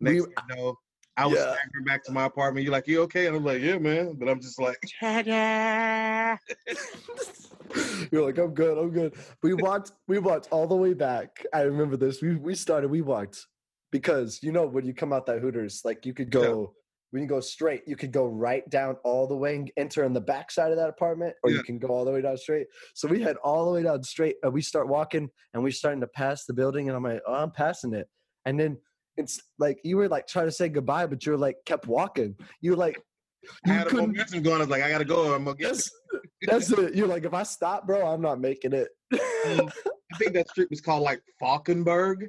We- 0.00 0.12
next 0.12 0.24
thing 0.24 0.34
you 0.48 0.56
know, 0.56 0.78
I 1.18 1.26
was 1.26 1.38
Yeah. 1.38 1.52
staggering 1.54 1.84
back 1.84 2.02
to 2.04 2.12
my 2.12 2.24
apartment. 2.24 2.64
You're 2.64 2.72
like, 2.78 2.88
"You 2.88 3.02
okay?" 3.02 3.26
And 3.26 3.36
I'm 3.36 3.44
like, 3.44 3.60
"Yeah, 3.62 3.78
man." 3.78 4.14
But 4.18 4.28
I'm 4.30 4.40
just 4.40 4.58
like, 4.58 4.80
You're 8.12 8.24
like, 8.24 8.38
I'm 8.38 8.54
good, 8.54 8.78
I'm 8.78 8.90
good. 8.90 9.14
We 9.42 9.54
walked, 9.54 9.92
we 10.08 10.18
walked 10.18 10.48
all 10.50 10.66
the 10.66 10.76
way 10.76 10.94
back. 10.94 11.44
I 11.52 11.62
remember 11.62 11.96
this. 11.96 12.22
We 12.22 12.36
we 12.36 12.54
started, 12.54 12.90
we 12.90 13.02
walked 13.02 13.44
because 13.98 14.42
you 14.42 14.52
know 14.52 14.66
when 14.66 14.84
you 14.84 14.92
come 14.92 15.10
out 15.10 15.24
that 15.24 15.40
Hooters, 15.40 15.80
like 15.82 16.04
you 16.04 16.12
could 16.12 16.30
go 16.30 16.74
when 17.10 17.22
you 17.22 17.28
go 17.28 17.40
straight, 17.40 17.82
you 17.86 17.96
could 17.96 18.12
go 18.12 18.26
right 18.26 18.68
down 18.68 18.96
all 19.02 19.26
the 19.26 19.36
way 19.36 19.54
and 19.56 19.70
enter 19.78 20.04
on 20.04 20.12
the 20.12 20.20
back 20.20 20.50
side 20.50 20.70
of 20.70 20.76
that 20.76 20.90
apartment, 20.90 21.34
or 21.42 21.50
you 21.50 21.62
can 21.62 21.78
go 21.78 21.88
all 21.88 22.04
the 22.04 22.10
way 22.12 22.20
down 22.20 22.36
straight. 22.36 22.66
So 22.94 23.08
we 23.08 23.22
head 23.22 23.36
all 23.42 23.64
the 23.64 23.70
way 23.70 23.82
down 23.84 24.02
straight, 24.02 24.36
and 24.42 24.52
we 24.52 24.60
start 24.60 24.88
walking, 24.88 25.30
and 25.54 25.62
we're 25.62 25.72
starting 25.72 26.02
to 26.02 26.08
pass 26.08 26.44
the 26.44 26.52
building, 26.52 26.88
and 26.88 26.96
I'm 26.96 27.04
like, 27.04 27.22
oh, 27.26 27.34
I'm 27.34 27.52
passing 27.52 27.94
it, 27.94 28.06
and 28.44 28.60
then 28.60 28.76
it's 29.16 29.40
like 29.58 29.78
you 29.82 29.96
were 29.96 30.08
like 30.08 30.26
trying 30.26 30.44
to 30.44 30.52
say 30.52 30.68
goodbye, 30.68 31.06
but 31.06 31.24
you're 31.24 31.38
like 31.38 31.56
kept 31.64 31.86
walking. 31.86 32.34
You 32.60 32.72
were 32.72 32.76
like 32.76 33.00
I 33.66 33.70
you 33.70 33.72
had 33.72 33.86
a 33.86 33.90
couldn't 33.90 34.08
momentum 34.08 34.42
going. 34.42 34.56
I 34.56 34.60
was 34.60 34.68
like, 34.68 34.82
"I 34.82 34.90
gotta 34.90 35.06
go." 35.06 35.34
I'm 35.34 35.44
gonna 35.44 35.56
that's, 35.60 35.90
that's 36.42 36.70
it. 36.78 36.94
You're 36.94 37.06
like, 37.06 37.24
if 37.24 37.32
I 37.32 37.44
stop, 37.44 37.86
bro, 37.86 38.06
I'm 38.06 38.20
not 38.20 38.40
making 38.40 38.74
it. 38.74 38.88
Um, 39.12 39.70
I 40.12 40.18
think 40.18 40.34
that 40.34 40.50
street 40.50 40.68
was 40.68 40.82
called 40.82 41.02
like 41.02 41.22
Falkenburg. 41.40 42.28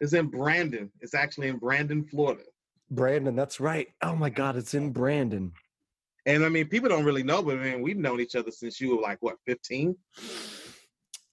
It's 0.00 0.12
in 0.12 0.26
Brandon. 0.26 0.90
It's 1.00 1.14
actually 1.14 1.48
in 1.48 1.58
Brandon, 1.58 2.04
Florida. 2.04 2.42
Brandon, 2.90 3.34
that's 3.36 3.60
right. 3.60 3.88
Oh 4.02 4.14
my 4.16 4.30
God, 4.30 4.56
it's 4.56 4.74
in 4.74 4.92
Brandon. 4.92 5.52
And 6.26 6.44
I 6.44 6.48
mean, 6.48 6.68
people 6.68 6.88
don't 6.88 7.04
really 7.04 7.22
know, 7.22 7.42
but 7.42 7.56
I 7.56 7.60
man, 7.60 7.82
we've 7.82 7.96
known 7.96 8.20
each 8.20 8.36
other 8.36 8.50
since 8.50 8.80
you 8.80 8.96
were 8.96 9.02
like 9.02 9.18
what, 9.20 9.36
15? 9.46 9.96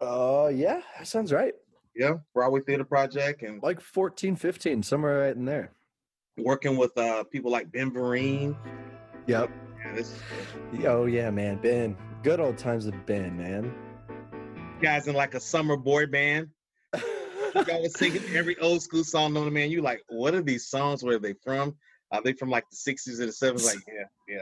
Oh, 0.02 0.48
yeah, 0.48 0.82
that 0.98 1.08
sounds 1.08 1.32
right. 1.32 1.54
Yeah, 1.96 2.16
Broadway 2.34 2.60
Theater 2.62 2.84
Project, 2.84 3.42
and 3.44 3.62
Like 3.64 3.80
14, 3.80 4.36
15, 4.36 4.84
somewhere 4.84 5.20
right 5.22 5.36
in 5.36 5.46
there. 5.46 5.72
working 6.38 6.76
with 6.76 6.98
uh 6.98 7.24
people 7.26 7.52
like 7.52 7.72
Ben 7.72 7.92
Vereen. 7.92 8.56
Yep. 9.28 9.50
Yeah, 9.86 9.94
this 9.96 10.20
Oh, 10.86 11.06
yeah, 11.06 11.30
man. 11.32 11.58
Ben. 11.62 11.96
Good 12.24 12.40
old 12.40 12.58
times 12.58 12.86
with 12.86 12.96
Ben, 13.06 13.38
man. 13.38 13.74
guys 14.82 15.08
in 15.08 15.16
like 15.16 15.36
a 15.36 15.40
summer 15.40 15.78
boy 15.78 16.06
band. 16.08 16.50
Y'all 17.56 17.82
was 17.82 17.98
singing 17.98 18.24
every 18.34 18.58
old 18.60 18.82
school 18.82 19.04
song 19.04 19.34
known 19.34 19.46
to 19.46 19.52
man. 19.52 19.72
You 19.72 19.82
like, 19.82 20.02
what 20.10 20.36
are 20.36 20.42
these 20.42 20.68
songs? 20.68 21.04
Where 21.04 21.16
are 21.16 21.20
they 21.20 21.34
from? 21.44 21.76
Are 22.12 22.22
they 22.22 22.34
from 22.34 22.50
like 22.50 22.66
the 22.70 22.76
60s 22.76 23.20
or 23.20 23.26
the 23.26 23.32
70s? 23.32 23.66
Like, 23.66 23.84
yeah, 23.88 24.04
yeah. 24.28 24.42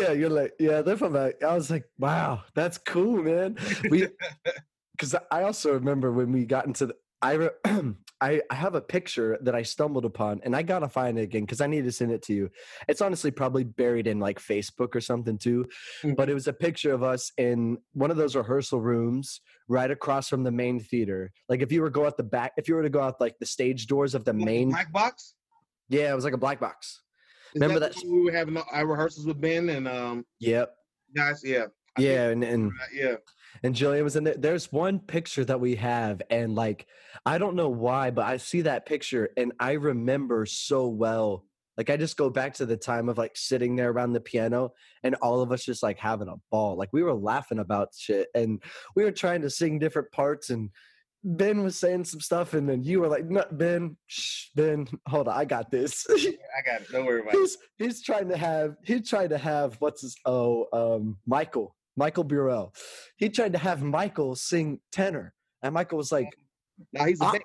Yeah, 0.00 0.12
you're 0.12 0.30
like, 0.30 0.52
yeah, 0.58 0.82
they're 0.82 0.96
from 0.96 1.14
like, 1.14 1.42
I 1.42 1.54
was 1.54 1.70
like, 1.70 1.84
wow, 1.98 2.42
that's 2.54 2.78
cool, 2.78 3.22
man. 3.22 3.56
We, 3.90 4.08
because 4.92 5.14
I 5.30 5.42
also 5.42 5.72
remember 5.72 6.12
when 6.12 6.32
we 6.32 6.44
got 6.44 6.66
into 6.66 6.86
the, 6.86 6.94
I, 7.22 7.32
re, 7.32 7.50
I, 8.20 8.40
I 8.50 8.54
have 8.54 8.74
a 8.74 8.80
picture 8.80 9.38
that 9.42 9.54
I 9.54 9.62
stumbled 9.62 10.04
upon, 10.04 10.40
and 10.42 10.54
I 10.56 10.62
gotta 10.62 10.88
find 10.88 11.18
it 11.18 11.22
again 11.22 11.42
because 11.42 11.60
I 11.60 11.66
need 11.66 11.84
to 11.84 11.92
send 11.92 12.12
it 12.12 12.22
to 12.24 12.34
you. 12.34 12.50
It's 12.88 13.00
honestly 13.00 13.30
probably 13.30 13.64
buried 13.64 14.06
in 14.06 14.18
like 14.20 14.38
Facebook 14.40 14.94
or 14.94 15.00
something 15.00 15.38
too, 15.38 15.66
Mm. 16.02 16.16
but 16.16 16.30
it 16.30 16.34
was 16.34 16.48
a 16.48 16.52
picture 16.52 16.92
of 16.92 17.02
us 17.02 17.30
in 17.36 17.78
one 17.92 18.10
of 18.10 18.16
those 18.16 18.36
rehearsal 18.36 18.80
rooms 18.80 19.40
right 19.68 19.90
across 19.90 20.28
from 20.28 20.44
the 20.44 20.50
main 20.50 20.80
theater. 20.80 21.30
Like 21.48 21.60
if 21.62 21.70
you 21.72 21.82
were 21.82 21.88
to 21.90 21.92
go 21.92 22.06
out 22.06 22.16
the 22.16 22.22
back, 22.22 22.52
if 22.56 22.68
you 22.68 22.74
were 22.74 22.82
to 22.82 22.90
go 22.90 23.00
out 23.00 23.20
like 23.20 23.38
the 23.38 23.46
stage 23.46 23.86
doors 23.86 24.14
of 24.14 24.24
the 24.24 24.32
Like 24.32 24.44
main, 24.44 24.68
Black 24.70 24.92
Box? 24.92 25.34
yeah, 25.88 26.10
it 26.10 26.14
was 26.14 26.24
like 26.24 26.34
a 26.34 26.38
black 26.38 26.60
box. 26.60 27.02
Is 27.54 27.60
Remember 27.60 27.80
that 27.80 27.94
that- 27.94 28.04
we 28.04 28.22
were 28.22 28.32
having 28.32 28.56
our 28.56 28.86
rehearsals 28.86 29.26
with 29.26 29.40
Ben 29.40 29.68
and 29.70 29.86
um 29.88 30.24
Yep. 30.40 30.74
guys? 31.14 31.42
Yeah. 31.44 31.66
I 31.98 32.02
Yeah, 32.02 32.28
and, 32.28 32.44
and 32.44 32.70
uh, 32.70 32.84
yeah. 32.94 33.14
And 33.62 33.74
Jillian 33.74 34.04
was 34.04 34.16
in 34.16 34.24
there. 34.24 34.36
There's 34.36 34.72
one 34.72 34.98
picture 34.98 35.44
that 35.44 35.60
we 35.60 35.76
have, 35.76 36.22
and 36.30 36.54
like 36.54 36.86
I 37.26 37.38
don't 37.38 37.56
know 37.56 37.68
why, 37.68 38.10
but 38.10 38.24
I 38.24 38.36
see 38.36 38.62
that 38.62 38.86
picture 38.86 39.30
and 39.36 39.52
I 39.58 39.72
remember 39.72 40.46
so 40.46 40.88
well. 40.88 41.44
Like 41.76 41.90
I 41.90 41.96
just 41.96 42.16
go 42.16 42.28
back 42.28 42.54
to 42.54 42.66
the 42.66 42.76
time 42.76 43.08
of 43.08 43.18
like 43.18 43.32
sitting 43.36 43.76
there 43.76 43.90
around 43.90 44.12
the 44.12 44.20
piano 44.20 44.72
and 45.02 45.14
all 45.16 45.40
of 45.40 45.50
us 45.50 45.64
just 45.64 45.82
like 45.82 45.98
having 45.98 46.28
a 46.28 46.36
ball. 46.50 46.76
Like 46.76 46.92
we 46.92 47.02
were 47.02 47.14
laughing 47.14 47.58
about 47.58 47.94
shit 47.96 48.28
and 48.34 48.62
we 48.94 49.04
were 49.04 49.12
trying 49.12 49.42
to 49.42 49.50
sing 49.50 49.78
different 49.78 50.12
parts 50.12 50.50
and 50.50 50.70
Ben 51.22 51.62
was 51.62 51.78
saying 51.78 52.04
some 52.04 52.20
stuff, 52.20 52.54
and 52.54 52.66
then 52.66 52.82
you 52.82 52.98
were 53.00 53.08
like, 53.08 53.26
"No, 53.26 53.44
Ben, 53.52 53.96
shh, 54.06 54.46
Ben, 54.54 54.86
hold 55.06 55.28
on, 55.28 55.36
I 55.36 55.44
got 55.44 55.70
this." 55.70 56.06
I 56.10 56.62
got 56.64 56.80
it. 56.80 56.90
Don't 56.90 57.04
worry 57.04 57.20
about 57.20 57.34
it. 57.34 57.40
he's 57.40 57.58
he's 57.76 58.02
trying 58.02 58.30
to 58.30 58.38
have 58.38 58.76
he's 58.84 59.06
trying 59.06 59.28
to 59.28 59.36
have 59.36 59.76
what's 59.80 60.00
his 60.00 60.16
oh 60.24 60.66
um 60.72 61.18
Michael 61.26 61.76
Michael 62.00 62.24
Burrell. 62.24 62.74
He 63.16 63.28
tried 63.28 63.52
to 63.52 63.58
have 63.58 63.82
Michael 63.82 64.34
sing 64.34 64.80
tenor, 64.90 65.34
and 65.62 65.74
Michael 65.74 65.98
was 65.98 66.10
like, 66.10 66.28
Now 66.94 67.04
he's 67.04 67.20
a 67.20 67.24
Ah. 67.26 67.32
bass. 67.32 67.42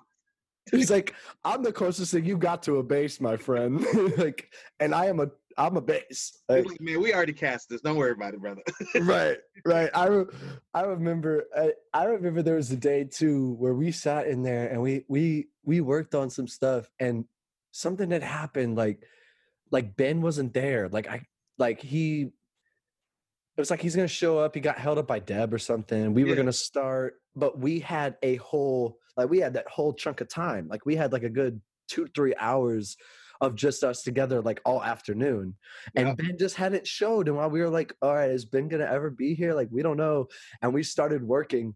he's 0.71 0.89
like, 0.89 1.13
"I'm 1.43 1.61
the 1.61 1.71
closest 1.71 2.11
thing 2.11 2.25
you 2.25 2.37
got 2.37 2.63
to 2.63 2.77
a 2.77 2.83
bass, 2.83 3.19
my 3.21 3.37
friend." 3.37 3.85
like, 4.17 4.51
and 4.79 4.95
I 4.95 5.05
am 5.07 5.19
a 5.19 5.27
I'm 5.57 5.77
a 5.77 5.81
bass. 5.81 6.41
Like, 6.49 6.65
like, 6.65 6.81
man, 6.81 7.01
we 7.01 7.13
already 7.13 7.33
cast 7.33 7.69
this. 7.69 7.81
Don't 7.81 7.97
worry 7.97 8.11
about 8.13 8.33
it, 8.33 8.41
brother. 8.41 8.61
right 9.13 9.37
right 9.65 9.89
i 9.93 10.07
re- 10.07 10.33
i 10.73 10.81
remember 10.81 11.43
I, 11.55 11.73
I 11.93 12.03
remember 12.05 12.41
there 12.41 12.55
was 12.55 12.71
a 12.71 12.77
day 12.77 13.03
too 13.05 13.53
where 13.61 13.73
we 13.73 13.91
sat 13.91 14.27
in 14.27 14.41
there 14.43 14.67
and 14.71 14.81
we 14.81 15.05
we 15.07 15.47
we 15.63 15.81
worked 15.81 16.13
on 16.15 16.29
some 16.29 16.47
stuff 16.47 16.89
and 16.99 17.25
something 17.71 18.09
had 18.11 18.23
happened 18.23 18.75
like 18.77 18.99
like 19.71 19.95
ben 19.95 20.21
wasn't 20.21 20.53
there 20.53 20.87
like 20.89 21.07
i 21.07 21.17
like 21.57 21.79
he 21.81 22.31
it 23.57 23.61
was 23.61 23.69
like 23.71 23.81
he's 23.81 23.95
gonna 23.95 24.07
show 24.07 24.37
up 24.37 24.53
he 24.55 24.61
got 24.61 24.77
held 24.77 24.97
up 24.97 25.07
by 25.07 25.19
deb 25.19 25.53
or 25.53 25.57
something 25.59 26.13
we 26.13 26.23
were 26.23 26.35
gonna 26.35 26.51
start 26.51 27.15
but 27.35 27.57
we 27.59 27.79
had 27.79 28.17
a 28.23 28.35
whole 28.37 28.97
like 29.17 29.29
we 29.29 29.39
had 29.39 29.53
that 29.53 29.67
whole 29.69 29.93
chunk 29.93 30.21
of 30.21 30.27
time 30.27 30.67
like 30.67 30.85
we 30.85 30.95
had 30.95 31.11
like 31.13 31.23
a 31.23 31.29
good 31.29 31.61
two 31.87 32.07
three 32.15 32.33
hours 32.39 32.97
of 33.41 33.55
just 33.55 33.83
us 33.83 34.01
together 34.01 34.41
like 34.41 34.61
all 34.65 34.81
afternoon 34.83 35.55
and 35.95 36.07
Yeah. 36.07 36.13
Ben 36.15 36.37
just 36.37 36.55
hadn't 36.55 36.87
showed. 36.87 37.27
And 37.27 37.35
while 37.35 37.49
we 37.49 37.59
were 37.59 37.69
like, 37.69 37.93
all 38.01 38.13
right, 38.15 38.29
is 38.31 38.45
Ben 38.45 38.69
gonna 38.69 38.85
ever 38.85 39.09
be 39.09 39.35
here? 39.35 39.53
Like, 39.53 39.67
we 39.69 39.81
don't 39.83 39.97
know. 39.97 40.27
And 40.61 40.73
we 40.73 40.83
started 40.83 41.21
working. 41.21 41.75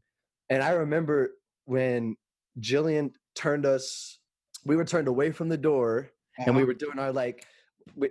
And 0.49 0.63
I 0.63 0.69
remember 0.71 1.31
when 1.65 2.15
Jillian 2.61 3.11
turned 3.35 3.65
us, 3.65 4.19
we 4.65 4.77
were 4.77 4.85
turned 4.85 5.09
away 5.09 5.31
from 5.31 5.49
the 5.49 5.57
door 5.57 6.09
and 6.37 6.55
we 6.55 6.61
Uh-huh. 6.61 6.67
were 6.67 6.73
doing 6.73 6.97
our 6.97 7.11
like 7.11 7.45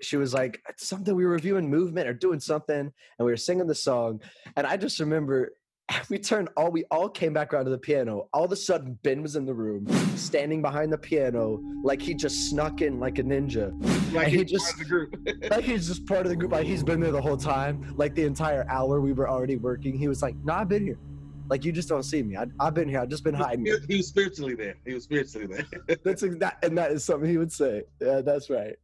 she 0.01 0.17
was 0.17 0.35
like 0.35 0.63
something 0.77 1.15
we 1.15 1.25
were 1.25 1.33
reviewing 1.33 1.69
movement 1.69 2.09
or 2.09 2.13
doing 2.13 2.41
something 2.41 2.79
and 2.79 2.93
we 3.19 3.31
were 3.31 3.37
singing 3.37 3.67
the 3.67 3.75
song. 3.75 4.21
And 4.57 4.67
i 4.67 4.77
just 4.77 5.01
remember 5.01 5.53
we 6.11 6.19
turned 6.19 6.49
all 6.57 6.71
we 6.71 6.85
all 6.91 7.09
came 7.09 7.33
back 7.33 7.53
around 7.53 7.65
to 7.65 7.71
the 7.71 7.79
piano. 7.79 8.29
All 8.33 8.45
of 8.45 8.53
a 8.53 8.57
sudden 8.57 8.99
ben 9.03 9.23
was 9.23 9.37
in 9.37 9.47
the 9.47 9.55
room 9.55 9.87
standing 10.17 10.61
behind 10.63 10.93
the 10.93 10.99
piano 10.99 11.61
like 11.83 12.03
he 12.03 12.15
just 12.15 12.51
snuck 12.51 12.83
in 12.83 13.01
like 13.01 13.19
a 13.19 13.23
ninja. 13.23 13.73
Like 14.13 14.29
he 14.29 14.45
just- 14.45 14.65
part 14.65 14.73
of 14.73 14.79
the 14.79 14.85
group. 14.85 15.51
like 15.51 15.65
he's 15.65 15.89
just 15.89 16.07
part 16.07 16.27
of 16.27 16.31
the 16.31 16.37
group. 16.37 16.53
Like 16.53 16.67
he's 16.67 16.83
been 16.83 17.01
there 17.01 17.13
the 17.13 17.23
whole 17.23 17.37
time. 17.37 17.95
Like 17.97 18.15
the 18.15 18.25
entire 18.25 18.67
hour 18.69 19.01
we 19.01 19.13
were 19.13 19.29
already 19.29 19.57
working 19.57 19.97
he 19.97 20.09
was 20.09 20.23
like 20.23 20.37
no 20.45 20.55
i've 20.55 20.69
been 20.69 20.85
here. 20.85 20.99
Like 21.49 21.65
you 21.65 21.73
just 21.73 21.89
don't 21.89 22.03
see 22.03 22.23
me. 22.23 22.37
I, 22.37 22.47
i've 22.61 22.75
been 22.75 22.89
here. 22.89 23.01
I've 23.01 23.09
just 23.09 23.25
been 23.25 23.35
hiding. 23.35 23.65
he, 23.89 23.97
was 23.97 24.09
spiritually 24.09 24.55
there. 24.55 24.77
He 24.85 24.93
was 24.93 25.05
spiritually 25.05 25.47
there. 25.47 25.97
that's 26.05 26.21
that, 26.21 26.59
and 26.63 26.77
that 26.77 26.93
is 26.93 27.05
something 27.05 27.29
he 27.29 27.39
would 27.39 27.53
say. 27.53 27.85
Yeah 28.01 28.21
that's 28.21 28.51
right 28.51 28.77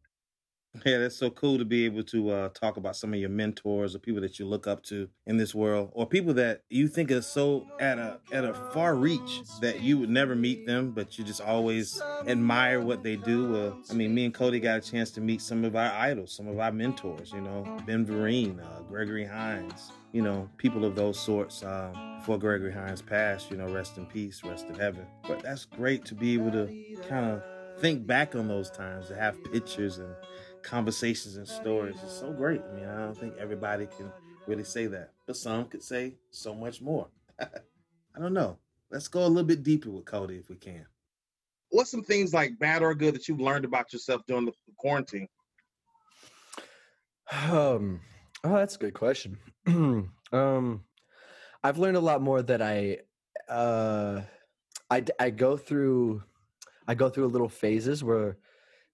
Yeah, 0.85 0.99
that's 0.99 1.16
so 1.16 1.31
cool 1.31 1.59
to 1.59 1.64
be 1.64 1.85
able 1.85 2.02
to 2.04 2.31
uh, 2.31 2.49
talk 2.49 2.76
about 2.76 2.97
some 2.97 3.14
of 3.14 3.21
your 3.21 3.31
mentors 3.31 3.95
or 3.95 4.00
people 4.00 4.21
that 4.23 4.38
you 4.38 4.47
look 4.47 4.66
up 4.66 4.83
to 4.85 5.09
in 5.26 5.37
this 5.37 5.54
world, 5.54 5.90
or 5.93 6.07
people 6.07 6.35
that 6.35 6.62
you 6.69 6.88
think 6.88 7.11
are 7.12 7.23
so 7.23 7.66
at 7.78 7.99
a 7.99 8.19
at 8.33 8.45
a 8.45 8.54
far 8.73 8.97
reach 8.97 9.43
that 9.61 9.81
you 9.81 9.99
would 9.99 10.11
never 10.11 10.35
meet 10.35 10.66
them, 10.66 10.90
but 10.90 11.16
you 11.16 11.25
just 11.25 11.40
always 11.40 12.02
admire 12.26 12.81
what 12.81 13.02
they 13.02 13.16
do. 13.16 13.52
Well, 13.52 13.78
I 13.90 13.95
mean, 13.95 14.14
me 14.14 14.25
and 14.25 14.35
Cody 14.35 14.59
got 14.59 14.78
a 14.78 14.81
chance 14.81 15.11
to 15.12 15.21
meet 15.21 15.40
some 15.40 15.64
of 15.64 15.76
our 15.76 15.93
idols, 15.93 16.33
some 16.33 16.49
of 16.49 16.59
our 16.59 16.73
mentors. 16.73 17.33
You 17.33 17.43
know, 17.43 17.78
Ben 17.87 18.04
Vereen, 18.04 18.61
uh, 18.61 18.81
Gregory 18.88 19.25
Hines. 19.25 19.93
You 20.12 20.23
know, 20.23 20.49
people 20.59 20.85
of 20.85 20.95
those 20.97 21.19
sorts. 21.19 21.62
Um, 21.62 22.14
before 22.25 22.38
Gregory 22.38 22.73
Hines 22.73 23.02
passed, 23.02 23.50
you 23.50 23.59
know, 23.59 23.71
rest 23.71 23.99
in 23.99 24.07
peace, 24.07 24.43
rest 24.43 24.66
in 24.66 24.75
heaven. 24.76 25.07
But 25.28 25.43
that's 25.43 25.66
great 25.66 26.07
to 26.07 26.14
be 26.14 26.33
able 26.33 26.52
to 26.52 26.97
kind 27.07 27.26
of 27.26 27.43
think 27.81 28.07
back 28.07 28.35
on 28.35 28.49
those 28.49 28.71
times, 28.71 29.09
to 29.09 29.14
have 29.14 29.37
pictures 29.52 29.99
and 29.99 30.09
conversations 30.64 31.37
and 31.37 31.47
stories 31.47 32.02
is 32.02 32.12
so 32.12 32.33
great. 32.33 32.62
I 32.68 32.73
mean, 32.75 32.87
I 32.87 32.99
don't 32.99 33.16
think 33.16 33.36
everybody 33.36 33.86
can 33.86 34.12
really 34.47 34.65
say 34.65 34.86
that, 34.86 35.12
but 35.26 35.36
some 35.36 35.67
could 35.67 35.82
say 35.82 36.15
so 36.30 36.54
much 36.54 36.80
more. 36.80 37.08
I 37.41 38.19
don't 38.19 38.32
know. 38.32 38.58
Let's 38.91 39.08
go 39.08 39.25
a 39.25 39.28
little 39.28 39.45
bit 39.45 39.62
deeper 39.62 39.91
with 39.91 40.04
Cody 40.04 40.36
if 40.36 40.49
we 40.49 40.56
can. 40.56 40.86
What's 41.71 41.91
some 41.91 42.04
things 42.04 42.32
like 42.32 42.58
bad 42.58 42.82
or 42.82 42.95
good 42.95 43.15
that 43.15 43.28
you've 43.28 43.41
learned 43.41 43.65
about 43.65 43.93
yourself 43.93 44.23
during 44.26 44.47
the 44.47 44.52
quarantine? 44.76 45.28
Um, 47.32 48.00
oh, 48.45 48.54
that's 48.54 48.76
a 48.76 48.78
good 48.78 48.95
question. 48.95 49.39
um, 50.32 50.84
I've 51.62 51.78
learned 51.78 51.97
a 51.97 52.00
lot 52.00 52.23
more 52.23 52.43
that 52.43 52.62
I, 52.62 52.99
uh, 53.49 54.23
I, 54.91 55.00
d- 55.00 55.12
I 55.19 55.30
go 55.30 55.56
through, 55.56 56.23
I 56.86 56.95
go 56.95 57.08
through 57.08 57.26
a 57.26 57.34
little 57.34 57.49
phases 57.49 58.04
where, 58.04 58.36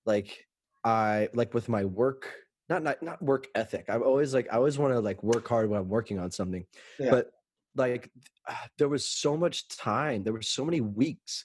like, 0.06 0.46
I 0.84 1.28
like 1.34 1.54
with 1.54 1.68
my 1.68 1.84
work, 1.84 2.32
not 2.68 2.82
not 2.82 3.02
not 3.02 3.22
work 3.22 3.48
ethic. 3.54 3.86
I'm 3.88 4.02
always 4.02 4.32
like 4.34 4.48
I 4.52 4.56
always 4.56 4.78
want 4.78 4.94
to 4.94 5.00
like 5.00 5.22
work 5.22 5.46
hard 5.48 5.68
when 5.70 5.80
I'm 5.80 5.88
working 5.88 6.18
on 6.18 6.30
something, 6.30 6.66
Yeah. 6.98 7.10
but 7.10 7.30
like 7.76 8.10
ah, 8.48 8.68
there 8.78 8.88
was 8.88 9.06
so 9.06 9.36
much 9.36 9.68
time, 9.68 10.22
there 10.24 10.32
were 10.32 10.42
so 10.42 10.64
many 10.64 10.80
weeks 10.80 11.44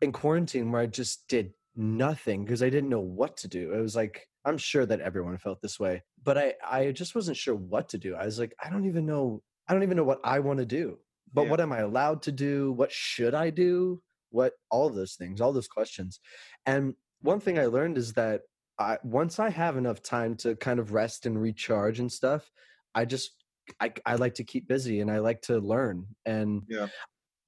in 0.00 0.12
quarantine 0.12 0.70
where 0.70 0.82
I 0.82 0.86
just 0.86 1.28
did 1.28 1.54
nothing 1.76 2.44
because 2.44 2.62
I 2.62 2.70
didn't 2.70 2.90
know 2.90 3.00
what 3.00 3.36
to 3.38 3.48
do. 3.48 3.72
It 3.72 3.80
was 3.80 3.96
like 3.96 4.26
I'm 4.44 4.58
sure 4.58 4.84
that 4.86 5.00
everyone 5.00 5.38
felt 5.38 5.62
this 5.62 5.78
way, 5.80 6.02
but 6.22 6.36
I 6.38 6.54
I 6.64 6.92
just 6.92 7.14
wasn't 7.14 7.36
sure 7.36 7.54
what 7.54 7.88
to 7.90 7.98
do. 7.98 8.14
I 8.14 8.24
was 8.26 8.38
like 8.38 8.54
I 8.62 8.70
don't 8.70 8.86
even 8.86 9.06
know 9.06 9.42
I 9.68 9.72
don't 9.74 9.82
even 9.84 9.96
know 9.96 10.04
what 10.04 10.20
I 10.24 10.40
want 10.40 10.58
to 10.58 10.66
do. 10.66 10.98
But 11.32 11.44
Yeah. 11.44 11.50
what 11.50 11.60
am 11.60 11.72
I 11.72 11.78
allowed 11.78 12.22
to 12.22 12.32
do? 12.32 12.72
What 12.72 12.92
should 12.92 13.34
I 13.34 13.50
do? 13.50 14.02
What 14.30 14.54
all 14.70 14.88
of 14.88 14.94
those 14.94 15.14
things, 15.14 15.40
all 15.40 15.52
those 15.52 15.68
questions. 15.68 16.20
And 16.66 16.94
one 17.22 17.40
thing 17.40 17.58
I 17.58 17.66
learned 17.66 17.98
is 17.98 18.12
that 18.14 18.42
I 18.78 18.98
once 19.04 19.38
I 19.38 19.50
have 19.50 19.76
enough 19.76 20.02
time 20.02 20.36
to 20.38 20.56
kind 20.56 20.78
of 20.80 20.92
rest 20.92 21.26
and 21.26 21.40
recharge 21.40 22.00
and 22.00 22.10
stuff, 22.12 22.50
I 22.94 23.04
just 23.04 23.44
I 23.80 23.92
I 24.06 24.16
like 24.16 24.34
to 24.34 24.44
keep 24.44 24.68
busy 24.68 25.00
and 25.00 25.10
I 25.10 25.18
like 25.18 25.42
to 25.42 25.58
learn 25.58 26.06
and 26.26 26.62
Yeah. 26.68 26.88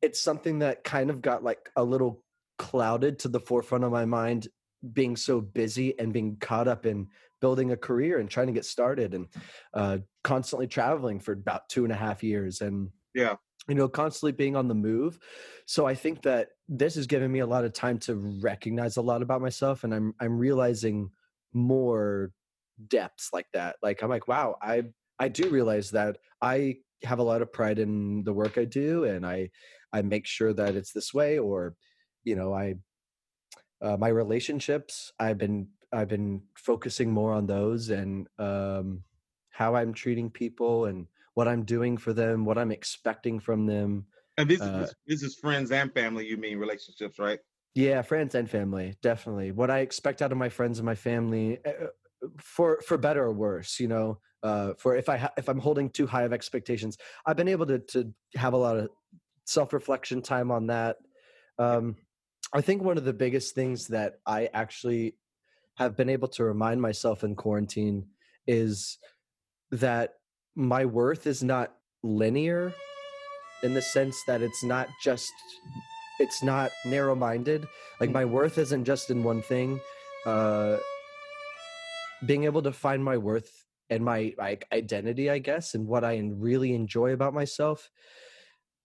it's 0.03 0.21
something 0.21 0.61
that 0.61 0.85
kind 0.85 1.11
of 1.11 1.23
got 1.23 1.43
like 1.43 1.71
a 1.77 1.85
little 1.85 2.23
clouded 2.59 3.19
to 3.21 3.29
the 3.29 3.41
forefront 3.41 3.85
of 3.85 3.93
my 3.93 4.05
mind 4.05 4.49
being 4.93 5.17
so 5.17 5.41
busy 5.41 5.99
and 5.99 6.13
being 6.13 6.37
caught 6.37 6.69
up 6.69 6.87
in 6.87 7.09
building 7.41 7.73
a 7.73 7.77
career 7.77 8.19
and 8.19 8.31
trying 8.31 8.47
to 8.47 8.53
get 8.53 8.65
started 8.65 9.15
and 9.15 9.29
uh, 9.75 9.99
constantly 10.23 10.67
traveling 10.67 11.21
for 11.21 11.33
about 11.33 11.69
two 11.69 11.85
and 11.85 11.93
a 11.93 11.97
half 11.97 12.23
years 12.23 12.61
and 12.61 12.91
Yeah. 13.15 13.37
You 13.69 13.75
know 13.75 13.89
constantly 13.89 14.33
being 14.33 14.57
on 14.57 14.69
the 14.69 14.75
move. 14.75 15.19
So 15.67 15.87
i 15.87 15.95
think 15.95 16.23
that 16.23 16.49
this 16.69 16.95
has 16.97 17.07
given 17.07 17.31
me 17.33 17.41
a 17.41 17.47
lot 17.47 17.65
of 17.65 17.73
time 17.73 17.99
to 18.01 18.15
recognize 18.43 18.97
a 18.97 19.03
lot 19.03 19.23
about 19.23 19.41
myself 19.41 19.85
and 19.85 19.95
i'm 19.95 20.15
i'm 20.21 20.39
realizing 20.39 21.11
more 21.53 22.33
depths 22.89 23.31
like 23.33 23.47
that. 23.53 23.77
Like 23.83 24.03
i'm 24.03 24.11
like 24.11 24.29
wow 24.29 24.57
i 24.63 24.85
i 25.19 25.29
do 25.29 25.49
realize 25.49 25.91
that 25.93 26.19
i 26.43 26.77
have 27.05 27.19
a 27.19 27.23
lot 27.23 27.43
of 27.43 27.53
pride 27.53 27.79
in 27.79 28.25
the 28.25 28.33
work 28.33 28.59
i 28.59 28.65
do 28.65 29.05
and 29.05 29.27
i 29.27 29.51
i 29.93 30.03
make 30.03 30.27
sure 30.27 30.53
that 30.53 30.75
it's 30.75 30.93
this 30.93 31.13
way 31.13 31.39
or 31.39 31.75
you 32.25 32.35
know 32.35 32.53
i 32.53 32.75
uh, 33.83 33.97
my 33.97 34.09
relationships 34.09 35.13
i've 35.21 35.39
been 35.39 35.69
i've 35.93 36.09
been 36.09 36.43
focusing 36.57 37.11
more 37.11 37.33
on 37.33 37.47
those 37.47 37.91
and 37.91 38.27
um 38.39 39.03
how 39.51 39.75
i'm 39.77 39.93
treating 39.93 40.31
people 40.31 40.87
and 40.87 41.07
what 41.35 41.49
i'm 41.49 41.65
doing 41.65 41.97
for 41.97 42.13
them 42.13 42.45
what 42.45 42.59
i'm 42.59 42.71
expecting 42.73 43.41
from 43.41 43.67
them 43.67 44.07
And 44.37 44.49
this, 44.51 44.61
Uh, 44.61 44.87
is 44.87 44.95
this 45.07 45.23
is 45.23 45.39
friends 45.39 45.71
and 45.71 45.93
family. 45.93 46.27
You 46.27 46.37
mean 46.37 46.59
relationships, 46.59 47.19
right? 47.19 47.39
yeah 47.75 48.03
friends 48.03 48.35
and 48.35 48.49
family 48.49 48.95
definitely 49.03 49.51
what 49.51 49.71
i 49.71 49.81
expect 49.81 50.23
out 50.23 50.33
of 50.33 50.39
my 50.39 50.49
friends 50.49 50.79
and 50.79 50.87
my 50.87 50.95
family 50.95 51.59
uh, 51.65 51.87
for 52.39 52.81
for 52.87 52.97
better 52.97 53.25
or 53.25 53.33
worse 53.33 53.81
you 53.81 53.89
know 53.89 54.21
uh 54.43 54.75
for 54.75 54.97
if 54.97 55.09
i 55.09 55.17
ha- 55.17 55.33
if 55.37 55.49
i'm 55.49 55.59
holding 55.59 55.91
too 55.91 56.07
high 56.07 56.23
of 56.23 56.33
expectations 56.33 56.97
i've 57.27 57.37
been 57.37 57.49
able 57.49 57.67
to 57.67 57.79
to 57.81 58.15
have 58.37 58.53
a 58.53 58.57
lot 58.57 58.77
of 58.77 58.89
self-reflection 59.47 60.23
time 60.23 60.51
on 60.51 60.69
that 60.69 60.97
um 61.59 61.97
i 62.55 62.61
think 62.61 62.83
one 62.83 62.97
of 62.97 63.05
the 63.05 63.13
biggest 63.13 63.55
things 63.55 63.89
that 63.89 64.15
i 64.27 64.47
actually 64.55 65.17
have 65.77 65.97
been 65.97 66.09
able 66.09 66.29
to 66.29 66.45
remind 66.45 66.81
myself 66.81 67.25
in 67.25 67.35
quarantine 67.35 68.09
is 68.47 68.99
that 69.71 70.15
my 70.57 70.85
worth 70.85 71.27
is 71.27 71.43
not 71.43 71.75
linear 72.03 72.73
in 73.63 73.75
the 73.75 73.83
sense 73.83 74.23
that 74.27 74.43
it's 74.43 74.63
not 74.63 74.89
just 75.03 75.33
it's 76.21 76.43
not 76.43 76.71
narrow 76.85 77.15
minded 77.15 77.67
like 78.01 78.11
my 78.11 78.25
worth 78.25 78.59
isn't 78.59 78.85
just 78.85 79.11
in 79.11 79.25
one 79.25 79.43
thing 79.43 79.81
uh 80.27 80.77
being 82.27 82.45
able 82.45 82.63
to 82.63 82.73
find 82.73 83.03
my 83.03 83.17
worth 83.17 83.65
and 83.91 84.05
my 84.05 84.33
like 84.39 84.67
identity 84.73 85.31
i 85.31 85.39
guess 85.39 85.75
and 85.75 85.87
what 85.87 86.05
i 86.05 86.17
really 86.37 86.75
enjoy 86.75 87.13
about 87.13 87.35
myself 87.35 87.91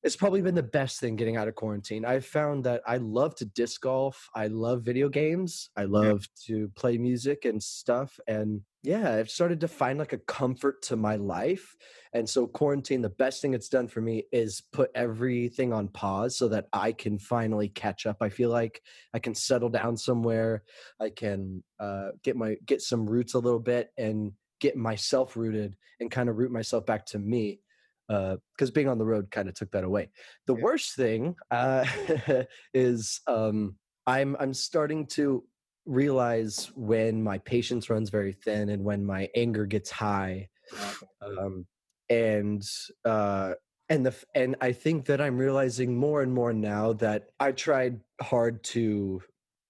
it's 0.02 0.16
probably 0.16 0.42
been 0.42 0.56
the 0.56 0.64
best 0.64 1.02
thing 1.02 1.18
getting 1.18 1.36
out 1.36 1.50
of 1.50 1.56
quarantine. 1.56 2.06
I've 2.06 2.26
found 2.26 2.64
that 2.64 2.82
i 2.88 2.98
love 2.98 3.36
to 3.36 3.46
disc 3.46 3.82
golf 3.82 4.30
i 4.34 4.48
love 4.48 4.84
video 4.84 5.10
games 5.10 5.70
i 5.76 5.84
love 5.84 6.26
to 6.46 6.70
play 6.76 6.98
music 6.98 7.44
and 7.46 7.62
stuff 7.62 8.18
and 8.28 8.62
yeah, 8.82 9.16
I've 9.16 9.30
started 9.30 9.60
to 9.62 9.68
find 9.68 10.00
like 10.00 10.14
a 10.14 10.18
comfort 10.18 10.82
to 10.84 10.96
my 10.96 11.18
life. 11.18 11.76
And 12.14 12.28
so 12.28 12.48
quarantine, 12.48 13.02
the 13.02 13.10
best 13.10 13.42
thing 13.42 13.54
it's 13.54 13.68
done 13.68 13.88
for 13.88 14.00
me 14.02 14.24
is 14.32 14.62
put 14.72 14.90
everything 14.96 15.74
on 15.74 15.90
pause 15.90 16.38
so 16.38 16.48
that 16.48 16.68
I 16.72 16.94
can 16.94 17.20
finally 17.20 17.68
catch 17.68 18.06
up. 18.06 18.18
I 18.22 18.30
feel 18.30 18.50
like 18.50 18.82
I 19.14 19.20
can 19.20 19.36
settle 19.36 19.70
down 19.70 19.98
somewhere. 19.98 20.64
I 21.00 21.10
can 21.10 21.64
uh, 21.80 22.10
get 22.24 22.38
my 22.38 22.56
get 22.66 22.82
some 22.82 23.06
roots 23.06 23.34
a 23.34 23.40
little 23.40 23.60
bit 23.60 23.90
and 23.98 24.32
get 24.62 24.78
myself 24.78 25.36
rooted 25.36 25.76
and 26.00 26.10
kind 26.10 26.30
of 26.30 26.38
root 26.38 26.52
myself 26.52 26.86
back 26.86 27.06
to 27.08 27.20
me. 27.20 27.60
Because 28.08 28.70
uh, 28.70 28.74
being 28.74 28.88
on 28.88 28.98
the 28.98 29.06
road 29.06 29.30
kind 29.30 29.50
of 29.50 29.56
took 29.56 29.72
that 29.72 29.84
away. 29.84 30.10
The 30.48 30.56
Yeah. 30.56 30.64
worst 30.64 30.96
thing 30.96 31.36
uh, 31.52 31.86
is 32.74 33.22
um, 33.28 33.76
I'm 34.08 34.36
I'm 34.40 34.54
starting 34.54 35.06
to 35.08 35.44
realize 35.86 36.72
when 36.76 37.24
my 37.24 37.38
patience 37.40 37.90
runs 37.90 38.10
very 38.10 38.34
thin 38.34 38.70
and 38.70 38.84
when 38.84 39.06
my 39.06 39.30
anger 39.36 39.66
gets 39.66 39.90
high 39.90 40.48
um, 41.22 41.66
and 42.10 42.64
uh, 43.06 43.54
and 43.90 44.06
the 44.06 44.16
and 44.36 44.56
I 44.62 44.72
think 44.72 45.06
that 45.06 45.20
I'm 45.20 45.38
realizing 45.38 45.98
more 45.98 46.22
and 46.22 46.34
more 46.34 46.54
now 46.54 46.94
that 46.94 47.30
I 47.40 47.52
tried 47.52 48.00
hard 48.22 48.64
to 48.66 49.22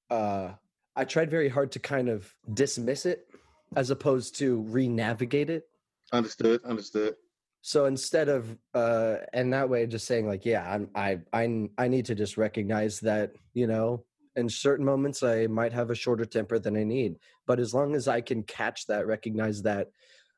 uh, 0.10 0.52
I 0.96 1.06
tried 1.06 1.32
very 1.32 1.50
hard 1.50 1.72
to 1.74 1.80
kind 1.80 2.10
of 2.10 2.34
dismiss 2.54 3.06
it 3.06 3.28
as 3.76 3.90
opposed 3.92 4.36
to 4.38 4.62
re-navigate 4.62 5.50
it. 5.50 5.64
Understood. 6.12 6.64
Understood. 6.66 7.16
So 7.62 7.86
instead 7.86 8.30
of 8.30 8.58
uh, 8.74 9.18
and 9.34 9.54
that 9.54 9.70
way, 9.70 9.86
just 9.86 10.08
saying 10.08 10.28
like, 10.28 10.46
yeah, 10.46 10.70
I'm 10.70 10.90
I 10.96 11.20
I 11.34 11.70
I 11.78 11.88
need 11.88 12.06
to 12.06 12.16
just 12.16 12.38
recognize 12.38 13.00
that 13.02 13.34
you 13.54 13.68
know 13.68 14.04
in 14.36 14.50
certain 14.50 14.86
moments 14.86 15.24
I 15.24 15.48
might 15.48 15.74
have 15.74 15.90
a 15.90 15.96
shorter 15.96 16.26
temper 16.26 16.60
than 16.60 16.78
I 16.78 16.84
need, 16.84 17.18
but 17.48 17.60
as 17.60 17.74
long 17.74 17.96
as 17.96 18.08
I 18.08 18.22
can 18.22 18.44
catch 18.44 18.86
that, 18.88 19.08
recognize 19.08 19.62
that, 19.64 19.90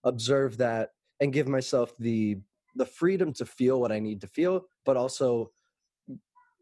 observe 0.03 0.57
that, 0.57 0.89
and 1.19 1.33
give 1.33 1.47
myself 1.47 1.93
the 1.99 2.37
the 2.75 2.85
freedom 2.85 3.33
to 3.33 3.45
feel 3.45 3.81
what 3.81 3.91
I 3.91 3.99
need 3.99 4.21
to 4.21 4.27
feel, 4.27 4.65
but 4.85 4.95
also 4.95 5.51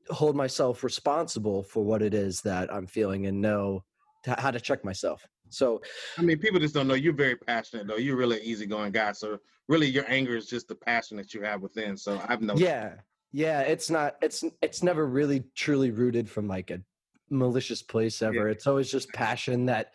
hold 0.09 0.35
myself 0.35 0.83
responsible 0.83 1.61
for 1.61 1.83
what 1.83 2.01
it 2.01 2.15
is 2.15 2.41
that 2.41 2.73
I'm 2.73 2.87
feeling 2.87 3.27
and 3.27 3.39
know 3.39 3.83
to, 4.23 4.35
how 4.39 4.49
to 4.49 4.59
check 4.59 4.83
myself. 4.83 5.23
So 5.49 5.81
I 6.17 6.21
mean, 6.21 6.39
people 6.39 6.59
just 6.59 6.73
don't 6.73 6.87
know 6.87 6.93
you're 6.93 7.13
very 7.13 7.35
passionate 7.35 7.87
though. 7.87 7.97
You're 7.97 8.17
really 8.17 8.37
an 8.37 8.43
easygoing 8.43 8.91
guy. 8.91 9.11
So 9.13 9.39
really, 9.67 9.87
your 9.87 10.05
anger 10.07 10.35
is 10.35 10.47
just 10.47 10.67
the 10.67 10.75
passion 10.75 11.17
that 11.17 11.33
you 11.33 11.41
have 11.41 11.61
within. 11.61 11.97
So 11.97 12.21
I've 12.27 12.41
noticed. 12.41 12.63
yeah, 12.63 12.93
yeah, 13.31 13.61
it's 13.61 13.89
not 13.89 14.15
it's 14.21 14.43
it's 14.61 14.83
never 14.83 15.07
really 15.07 15.43
truly 15.55 15.91
rooted 15.91 16.29
from 16.29 16.47
like 16.47 16.71
a 16.71 16.81
malicious 17.29 17.81
place 17.81 18.21
ever. 18.21 18.47
It's 18.47 18.67
always 18.67 18.91
just 18.91 19.11
passion 19.13 19.65
that 19.65 19.93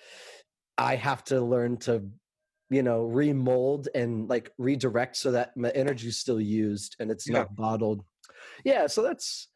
I 0.78 0.96
have 0.96 1.24
to 1.24 1.40
learn 1.40 1.76
to 1.78 2.08
you 2.70 2.82
know 2.82 3.02
remold 3.04 3.88
and 3.94 4.28
like 4.28 4.50
redirect 4.58 5.16
so 5.16 5.30
that 5.32 5.56
my 5.56 5.70
energy 5.70 6.08
is 6.08 6.18
still 6.18 6.40
used 6.40 6.96
and 6.98 7.10
it's 7.10 7.28
Yeah. 7.28 7.40
not 7.40 7.54
bottled. 7.54 8.04
Yeah, 8.64 8.86
so 8.86 9.02
that's 9.02 9.48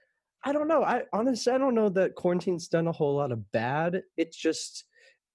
I 0.45 0.53
don't 0.53 0.69
know. 0.69 0.85
I 0.85 1.03
honestly 1.13 1.53
I 1.53 1.59
don't 1.59 1.75
know 1.75 1.89
that 1.91 2.15
quarantine's 2.15 2.69
done 2.69 2.87
a 2.87 2.93
whole 2.93 3.17
lot 3.17 3.33
of 3.33 3.51
bad. 3.51 4.03
It's 4.17 4.37
just 4.37 4.85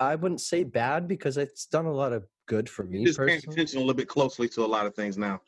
I 0.04 0.16
wouldn't 0.16 0.42
say 0.42 0.64
bad 0.64 1.08
because 1.08 1.38
it's 1.38 1.66
done 1.66 1.86
a 1.86 1.92
lot 1.92 2.14
of 2.14 2.26
good 2.46 2.70
for 2.70 2.84
me 2.84 3.00
You're 3.00 3.08
just 3.08 3.20
paying 3.20 3.42
attention 3.48 3.78
a 3.78 3.82
little 3.82 3.94
bit 3.94 4.08
closely 4.08 4.50
to 4.50 4.66
a 4.66 4.68
lot 4.68 4.86
of 4.86 4.96
things 4.96 5.18
now. 5.18 5.42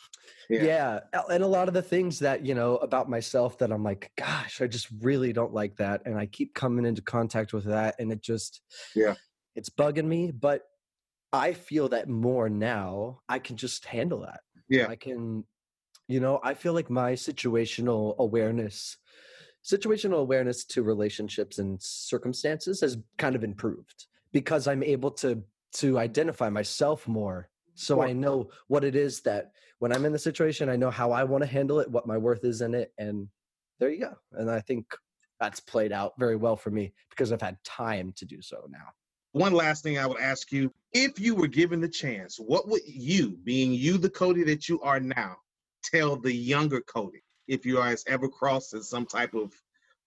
Yeah. 0.50 0.64
Yeah. 0.64 1.22
And 1.30 1.44
a 1.44 1.48
lot 1.48 1.68
of 1.68 1.74
the 1.74 1.82
things 1.82 2.20
that, 2.20 2.46
you 2.46 2.56
know, 2.56 2.78
about 2.78 3.10
myself 3.10 3.58
that 3.60 3.72
I'm 3.72 3.84
like, 3.84 4.12
gosh, 4.18 4.62
I 4.62 4.68
just 4.68 4.88
really 5.02 5.34
don't 5.34 5.54
like 5.54 5.76
that. 5.78 6.04
And 6.06 6.18
I 6.18 6.26
keep 6.26 6.54
coming 6.54 6.86
into 6.86 7.02
contact 7.02 7.54
with 7.54 7.66
that. 7.66 7.96
And 8.00 8.12
it 8.12 8.22
just, 8.22 8.62
Yeah. 8.96 9.16
it's 9.56 9.70
bugging 9.70 10.06
me. 10.06 10.32
But 10.32 10.64
I 11.34 11.54
feel 11.54 11.90
that 11.90 12.08
more 12.08 12.50
now, 12.50 13.20
I 13.28 13.40
can 13.40 13.58
just 13.58 13.86
handle 13.86 14.22
that. 14.22 14.42
Yeah. 14.70 14.88
I 14.88 14.96
can, 14.96 15.44
you 16.08 16.20
know, 16.20 16.40
I 16.44 16.54
feel 16.54 16.74
like 16.74 16.90
my 16.90 17.14
situational 17.14 18.16
awareness, 18.18 18.98
situational 19.64 20.20
awareness 20.20 20.64
to 20.66 20.84
relationships 20.84 21.58
and 21.60 21.82
circumstances 21.82 22.82
has 22.82 22.98
kind 23.18 23.36
of 23.36 23.44
improved 23.44 24.06
because 24.36 24.68
I'm 24.68 24.84
able 24.84 25.12
to 25.12 25.42
to 25.76 25.98
identify 25.98 26.50
myself 26.50 27.08
more 27.08 27.48
so 27.74 28.02
I 28.02 28.12
know 28.12 28.50
what 28.68 28.84
it 28.84 28.96
is 28.96 29.22
that 29.22 29.52
when 29.80 29.94
I'm 29.94 30.06
in 30.06 30.12
the 30.12 30.20
situation, 30.20 30.70
I 30.70 30.76
know 30.76 30.90
how 30.90 31.12
I 31.12 31.24
want 31.24 31.44
to 31.44 31.50
handle 31.50 31.80
it, 31.80 31.90
what 31.90 32.06
my 32.06 32.18
worth 32.18 32.44
is 32.44 32.62
in 32.62 32.74
it, 32.74 32.94
and 32.98 33.28
there 33.80 33.90
you 33.90 34.02
go. 34.02 34.14
And 34.34 34.52
I 34.52 34.60
think 34.60 34.86
that's 35.40 35.62
played 35.62 35.94
out 35.94 36.14
very 36.20 36.36
well 36.36 36.58
for 36.58 36.70
me 36.70 36.94
because 37.10 37.32
I've 37.32 37.42
had 37.42 37.58
time 37.64 38.14
to 38.18 38.26
do 38.26 38.42
so 38.42 38.68
now. 38.70 38.88
One 39.32 39.54
last 39.54 39.84
thing 39.84 39.98
I 39.98 40.06
would 40.06 40.20
ask 40.20 40.52
you: 40.52 40.70
If 40.92 41.18
you 41.18 41.34
were 41.34 41.48
given 41.48 41.80
the 41.80 41.88
chance, 41.88 42.38
what 42.38 42.68
would 42.68 42.82
you, 42.86 43.38
being 43.46 43.74
you, 43.74 43.98
the 43.98 44.10
Cody 44.10 44.44
that 44.44 44.68
you 44.68 44.82
are 44.82 45.00
now, 45.00 45.38
tell 45.82 46.18
the 46.18 46.34
younger 46.34 46.82
Cody 46.82 47.24
if 47.48 47.66
you 47.66 47.76
guys 47.76 48.04
ever 48.08 48.28
crossed 48.28 48.74
at 48.74 48.84
some 48.84 49.06
type 49.06 49.34
of 49.34 49.54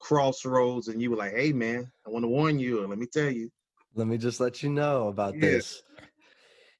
crossroads 0.00 0.88
and 0.88 1.00
you 1.00 1.10
were 1.10 1.16
like, 1.16 1.34
"Hey, 1.34 1.52
man, 1.52 1.90
I 2.06 2.10
want 2.10 2.24
to 2.24 2.28
warn 2.28 2.58
you, 2.58 2.82
or 2.82 2.88
let 2.88 2.98
me 2.98 3.06
tell 3.06 3.30
you." 3.30 3.50
Let 3.94 4.06
me 4.06 4.18
just 4.18 4.40
let 4.40 4.62
you 4.62 4.70
know 4.70 5.08
about 5.08 5.34
Yeah. 5.34 5.40
this. 5.40 5.82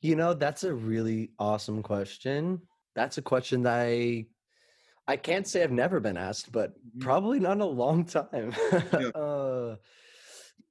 You 0.01 0.15
know, 0.17 0.35
that's 0.35 0.65
a 0.65 0.73
really 0.73 1.33
awesome 1.39 1.83
question. 1.83 2.63
That's 2.95 3.19
a 3.19 3.23
question 3.23 3.63
that 3.65 3.81
I 3.81 4.27
I 5.07 5.17
can't 5.17 5.47
say 5.47 5.63
I've 5.63 5.73
never 5.73 6.01
been 6.01 6.19
asked, 6.19 6.53
but 6.53 6.75
Mhm. 6.75 7.01
probably 7.01 7.41
not 7.41 7.53
in 7.53 7.61
a 7.63 7.67
long 7.67 8.05
time. 8.05 8.53
Yeah. 8.53 9.09
uh, 9.15 9.77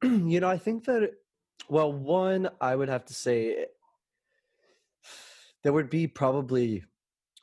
you 0.04 0.40
know, 0.40 0.50
I 0.50 0.58
think 0.58 0.86
that 0.86 1.12
well, 1.70 1.92
one, 1.92 2.50
I 2.62 2.76
would 2.76 2.88
have 2.88 3.06
to 3.06 3.14
say 3.14 3.66
there 5.64 5.74
would 5.74 5.90
be 5.90 6.08
probably 6.08 6.84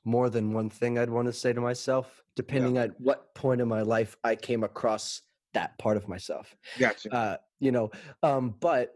more 0.05 0.31
than 0.31 0.53
one 0.53 0.71
thing 0.71 0.99
I'd 0.99 1.11
want 1.11 1.27
to 1.27 1.33
say 1.33 1.53
to 1.53 1.61
myself, 1.61 2.23
depending 2.37 2.79
at 2.79 2.99
what 3.01 3.35
point 3.35 3.61
in 3.61 3.69
my 3.69 3.83
life 3.83 4.17
I 4.23 4.37
came 4.37 4.63
across 4.63 5.23
that 5.53 5.79
part 5.79 5.97
of 5.97 6.09
myself 6.09 6.57
Gotcha. 6.79 7.15
uh, 7.15 7.37
you 7.65 7.73
know 7.73 7.91
um 8.23 8.55
but 8.61 8.93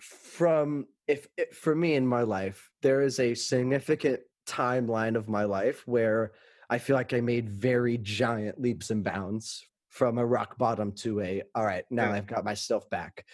from 0.00 0.86
if, 1.08 1.26
if 1.36 1.56
for 1.56 1.74
me 1.74 1.94
in 1.94 2.06
my 2.06 2.22
life 2.22 2.70
there 2.82 3.00
is 3.02 3.18
a 3.18 3.34
significant 3.34 4.20
timeline 4.46 5.16
of 5.16 5.28
my 5.28 5.44
life 5.44 5.82
where 5.86 6.32
i 6.68 6.78
feel 6.78 6.96
like 6.96 7.12
i 7.14 7.20
made 7.20 7.48
very 7.48 7.96
giant 7.98 8.60
leaps 8.60 8.90
and 8.90 9.02
bounds 9.04 9.64
from 9.88 10.18
a 10.18 10.24
rock 10.26 10.56
bottom 10.58 10.92
to 10.92 11.20
a 11.20 11.42
all 11.54 11.64
right 11.64 11.84
now 11.90 12.08
Yeah. 12.10 12.16
i've 12.16 12.26
got 12.26 12.44
myself 12.44 12.88
back 12.90 13.24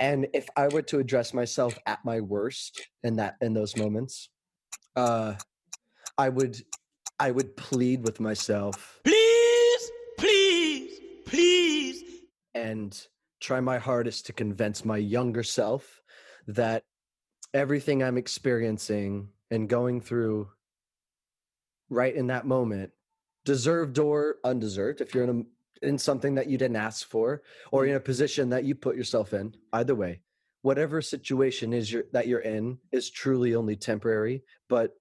and 0.00 0.26
if 0.32 0.46
i 0.56 0.68
were 0.68 0.82
to 0.82 0.98
address 0.98 1.34
myself 1.34 1.76
at 1.86 1.98
my 2.04 2.20
worst 2.20 2.80
in 3.02 3.16
that 3.16 3.34
in 3.40 3.52
those 3.54 3.76
moments 3.76 4.30
uh 4.96 5.34
i 6.16 6.28
would 6.28 6.56
i 7.18 7.30
would 7.30 7.56
plead 7.56 8.04
with 8.04 8.20
myself 8.20 9.00
Please, 9.04 9.90
please, 10.18 11.00
please. 11.26 12.02
and 12.54 13.06
try 13.40 13.60
my 13.60 13.78
hardest 13.78 14.26
to 14.26 14.32
convince 14.32 14.84
my 14.84 14.96
younger 14.96 15.42
self 15.42 16.02
that 16.46 16.84
everything 17.54 18.02
I'm 18.02 18.18
experiencing 18.18 19.28
and 19.50 19.68
going 19.68 20.00
through 20.00 20.48
right 21.88 22.14
in 22.14 22.26
that 22.28 22.46
moment, 22.46 22.92
deserved 23.44 23.98
or 23.98 24.36
undeserved, 24.44 25.00
if 25.00 25.14
you're 25.14 25.24
in 25.24 25.40
a 25.40 25.86
in 25.86 25.96
something 25.96 26.34
that 26.34 26.48
you 26.48 26.58
didn't 26.58 26.76
ask 26.76 27.08
for 27.08 27.42
or 27.70 27.86
in 27.86 27.94
a 27.94 28.00
position 28.00 28.50
that 28.50 28.64
you 28.64 28.74
put 28.74 28.96
yourself 28.96 29.32
in, 29.32 29.54
either 29.72 29.94
way, 29.94 30.20
whatever 30.62 31.00
situation 31.00 31.72
is 31.72 31.92
your, 31.92 32.04
that 32.12 32.26
you're 32.26 32.40
in 32.40 32.78
is 32.92 33.10
truly 33.10 33.54
only 33.54 33.76
temporary. 33.76 34.42
But 34.68 34.94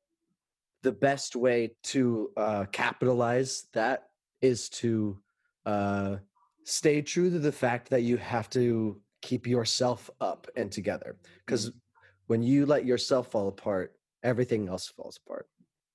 the 0.84 0.92
best 0.92 1.36
way 1.36 1.76
to 1.84 2.32
uh, 2.38 2.66
capitalize 2.72 3.66
that 3.74 4.10
is 4.42 4.70
to 4.70 5.18
uh, 5.66 6.18
stay 6.68 7.02
true 7.02 7.30
to 7.30 7.40
the 7.40 7.52
fact 7.52 7.90
that 7.90 8.04
you 8.04 8.18
have 8.18 8.50
to 8.50 9.00
keep 9.22 9.48
yourself 9.48 10.10
up 10.20 10.48
and 10.58 10.70
together 10.70 11.16
because 11.46 11.70
mm. 11.70 11.74
when 12.28 12.44
you 12.44 12.66
let 12.66 12.86
yourself 12.86 13.32
fall 13.32 13.48
apart 13.48 13.96
everything 14.22 14.68
else 14.68 14.86
falls 14.86 15.18
apart 15.26 15.48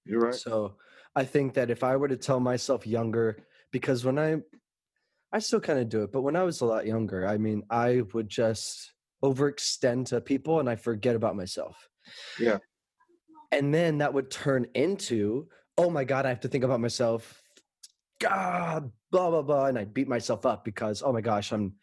You're 0.06 0.20
right. 0.20 0.34
so 0.34 0.76
i 1.14 1.24
think 1.24 1.52
that 1.54 1.70
if 1.70 1.84
i 1.84 1.94
were 1.94 2.08
to 2.08 2.16
tell 2.16 2.40
myself 2.40 2.86
younger 2.86 3.36
because 3.70 4.02
when 4.02 4.18
i 4.18 4.38
i 5.30 5.38
still 5.40 5.60
kind 5.60 5.78
of 5.78 5.90
do 5.90 6.04
it 6.04 6.10
but 6.10 6.22
when 6.22 6.36
i 6.36 6.42
was 6.42 6.62
a 6.62 6.66
lot 6.66 6.86
younger 6.86 7.28
i 7.28 7.36
mean 7.36 7.62
i 7.68 8.02
would 8.14 8.30
just 8.30 8.94
overextend 9.22 10.06
to 10.06 10.22
people 10.22 10.58
and 10.58 10.70
i 10.70 10.74
forget 10.74 11.14
about 11.14 11.36
myself 11.36 11.86
Yeah. 12.40 12.58
and 13.52 13.74
then 13.74 13.98
that 13.98 14.14
would 14.14 14.30
turn 14.30 14.66
into 14.74 15.48
oh 15.76 15.90
my 15.90 16.04
god 16.04 16.24
i 16.24 16.30
have 16.30 16.40
to 16.40 16.48
think 16.48 16.64
about 16.64 16.80
myself 16.80 17.42
god 18.20 18.90
blah 19.12 19.30
blah 19.30 19.42
blah 19.42 19.66
and 19.66 19.78
i 19.78 19.84
beat 19.84 20.08
myself 20.08 20.44
up 20.46 20.64
because 20.64 21.02
oh 21.02 21.12
my 21.12 21.20
gosh 21.20 21.52
i'm 21.52 21.74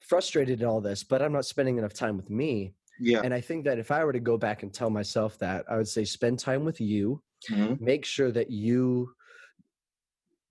frustrated 0.00 0.60
in 0.60 0.66
all 0.66 0.80
this 0.80 1.02
but 1.02 1.20
i'm 1.22 1.32
not 1.32 1.44
spending 1.44 1.78
enough 1.78 1.92
time 1.94 2.16
with 2.16 2.30
me 2.30 2.74
Yeah. 3.00 3.22
and 3.24 3.34
i 3.34 3.40
think 3.40 3.64
that 3.64 3.78
if 3.78 3.90
i 3.90 4.04
were 4.04 4.12
to 4.12 4.20
go 4.20 4.36
back 4.38 4.62
and 4.62 4.72
tell 4.72 4.90
myself 4.90 5.38
that 5.38 5.64
i 5.68 5.76
would 5.76 5.88
say 5.88 6.04
spend 6.04 6.38
time 6.38 6.64
with 6.64 6.80
you 6.80 7.22
Mhm. 7.50 7.80
make 7.80 8.04
sure 8.04 8.30
that 8.32 8.50
you 8.50 9.14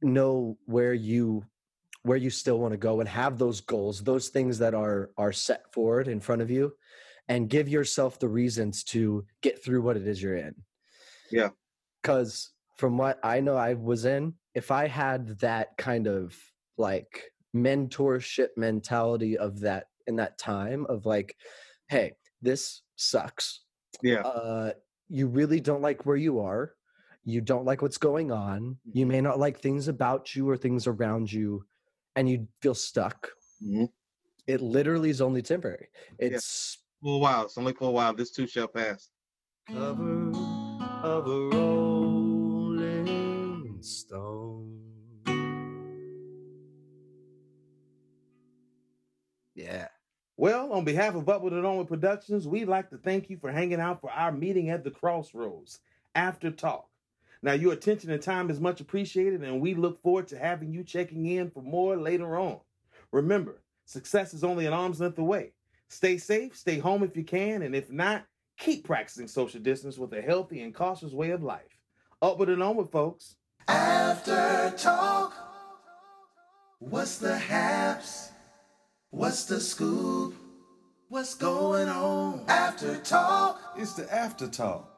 know 0.01 0.57
where 0.65 0.93
you 0.93 1.43
where 2.03 2.17
you 2.17 2.29
still 2.31 2.59
want 2.59 2.71
to 2.71 2.77
go 2.77 2.99
and 2.99 3.07
have 3.09 3.37
those 3.37 3.61
goals 3.61 4.01
those 4.03 4.29
things 4.29 4.57
that 4.57 4.73
are 4.73 5.11
are 5.17 5.31
set 5.31 5.71
forward 5.73 6.07
in 6.07 6.19
front 6.19 6.41
of 6.41 6.49
you 6.49 6.73
and 7.27 7.47
give 7.49 7.69
yourself 7.69 8.17
the 8.17 8.27
reasons 8.27 8.83
to 8.83 9.23
get 9.41 9.63
through 9.63 9.83
what 9.83 9.95
it 9.95 10.07
is 10.07 10.19
you're 10.19 10.35
in. 10.35 10.55
Yeah. 11.31 11.49
Because 12.01 12.49
from 12.77 12.97
what 12.97 13.19
I 13.23 13.39
know 13.41 13.55
I 13.55 13.75
was 13.75 14.05
in, 14.05 14.33
if 14.55 14.71
I 14.71 14.88
had 14.88 15.39
that 15.39 15.77
kind 15.77 16.07
of 16.07 16.35
like 16.77 17.31
mentorship 17.55 18.49
mentality 18.57 19.38
of 19.38 19.59
that 19.62 19.88
in 20.07 20.15
that 20.17 20.38
time 20.38 20.85
of 20.88 21.05
like, 21.05 21.35
hey, 21.88 22.13
this 22.41 22.81
sucks. 22.95 23.62
Yeah. 24.01 24.21
Uh, 24.21 24.73
you 25.09 25.27
really 25.27 25.59
don't 25.59 25.81
like 25.81 26.05
where 26.05 26.15
you 26.17 26.39
are. 26.39 26.75
You 27.25 27.41
don't 27.41 27.65
like 27.65 27.81
what's 27.81 27.97
going 27.97 28.31
on. 28.31 28.77
You 28.93 29.05
Mm-hmm. 29.05 29.12
may 29.12 29.21
not 29.21 29.39
like 29.39 29.59
things 29.59 29.88
about 29.88 30.35
you 30.35 30.49
or 30.49 30.57
things 30.57 30.88
around 30.88 31.31
you, 31.31 31.65
and 32.15 32.29
you 32.29 32.47
feel 32.62 32.75
stuck. 32.75 33.29
Mhm. 33.62 33.89
It 34.47 34.62
literally 34.62 35.09
is 35.09 35.21
only 35.21 35.41
temporary. 35.41 35.89
It's 36.17 36.79
For 37.03 37.15
a 37.15 37.17
while. 37.19 37.45
It's 37.45 37.57
only 37.57 37.73
for 37.73 37.89
a 37.89 37.91
while. 37.91 38.13
This 38.15 38.31
too 38.31 38.47
shall 38.47 38.67
pass. 38.67 39.09
cover 39.67 40.31
of 41.03 41.27
a 41.27 41.49
stone. 43.83 44.79
Yeah. 49.55 49.87
Well, 50.37 50.71
on 50.71 50.85
behalf 50.85 51.15
of 51.15 51.27
It 51.27 51.65
On 51.65 51.77
With 51.77 51.89
Productions, 51.89 52.47
we'd 52.47 52.69
like 52.69 52.89
to 52.91 52.97
thank 52.97 53.29
you 53.29 53.37
for 53.37 53.51
hanging 53.51 53.81
out 53.81 53.99
for 53.99 54.09
our 54.09 54.31
meeting 54.31 54.69
at 54.69 54.85
the 54.85 54.91
Crossroads 54.91 55.79
after 56.15 56.49
talk. 56.49 56.87
Now, 57.41 57.53
your 57.53 57.73
attention 57.73 58.11
and 58.11 58.21
time 58.21 58.49
is 58.49 58.59
much 58.59 58.81
appreciated, 58.81 59.43
and 59.43 59.61
we 59.61 59.73
look 59.73 60.01
forward 60.01 60.27
to 60.29 60.37
having 60.37 60.71
you 60.71 60.83
checking 60.83 61.25
in 61.25 61.51
for 61.51 61.61
more 61.61 61.97
later 61.97 62.37
on. 62.37 62.59
Remember, 63.11 63.61
success 63.85 64.33
is 64.33 64.43
only 64.43 64.65
an 64.65 64.73
arm's 64.73 65.01
length 65.01 65.19
away. 65.19 65.53
Stay 65.89 66.17
safe, 66.17 66.55
stay 66.55 66.79
home 66.79 67.03
if 67.03 67.17
you 67.17 67.23
can, 67.23 67.61
and 67.61 67.75
if 67.75 67.91
not, 67.91 68.25
keep 68.57 68.85
practicing 68.85 69.27
social 69.27 69.59
distance 69.59 69.97
with 69.97 70.13
a 70.13 70.21
healthy 70.21 70.61
and 70.61 70.75
cautious 70.75 71.13
way 71.13 71.31
of 71.31 71.41
life. 71.41 71.77
Upward 72.21 72.49
and 72.49 72.61
Onward 72.61 72.91
folks. 72.91 73.35
After 73.69 74.73
talk. 74.77 75.32
What's 76.79 77.19
the 77.19 77.38
haps? 77.38 78.32
What's 79.12 79.45
the 79.45 79.60
scoop? 79.60 80.34
What's 81.10 81.36
going 81.36 81.88
on 81.88 82.45
after 82.47 82.97
talk? 82.97 83.62
It's 83.77 83.93
the 83.93 84.12
after 84.12 84.47
talk. 84.47 84.88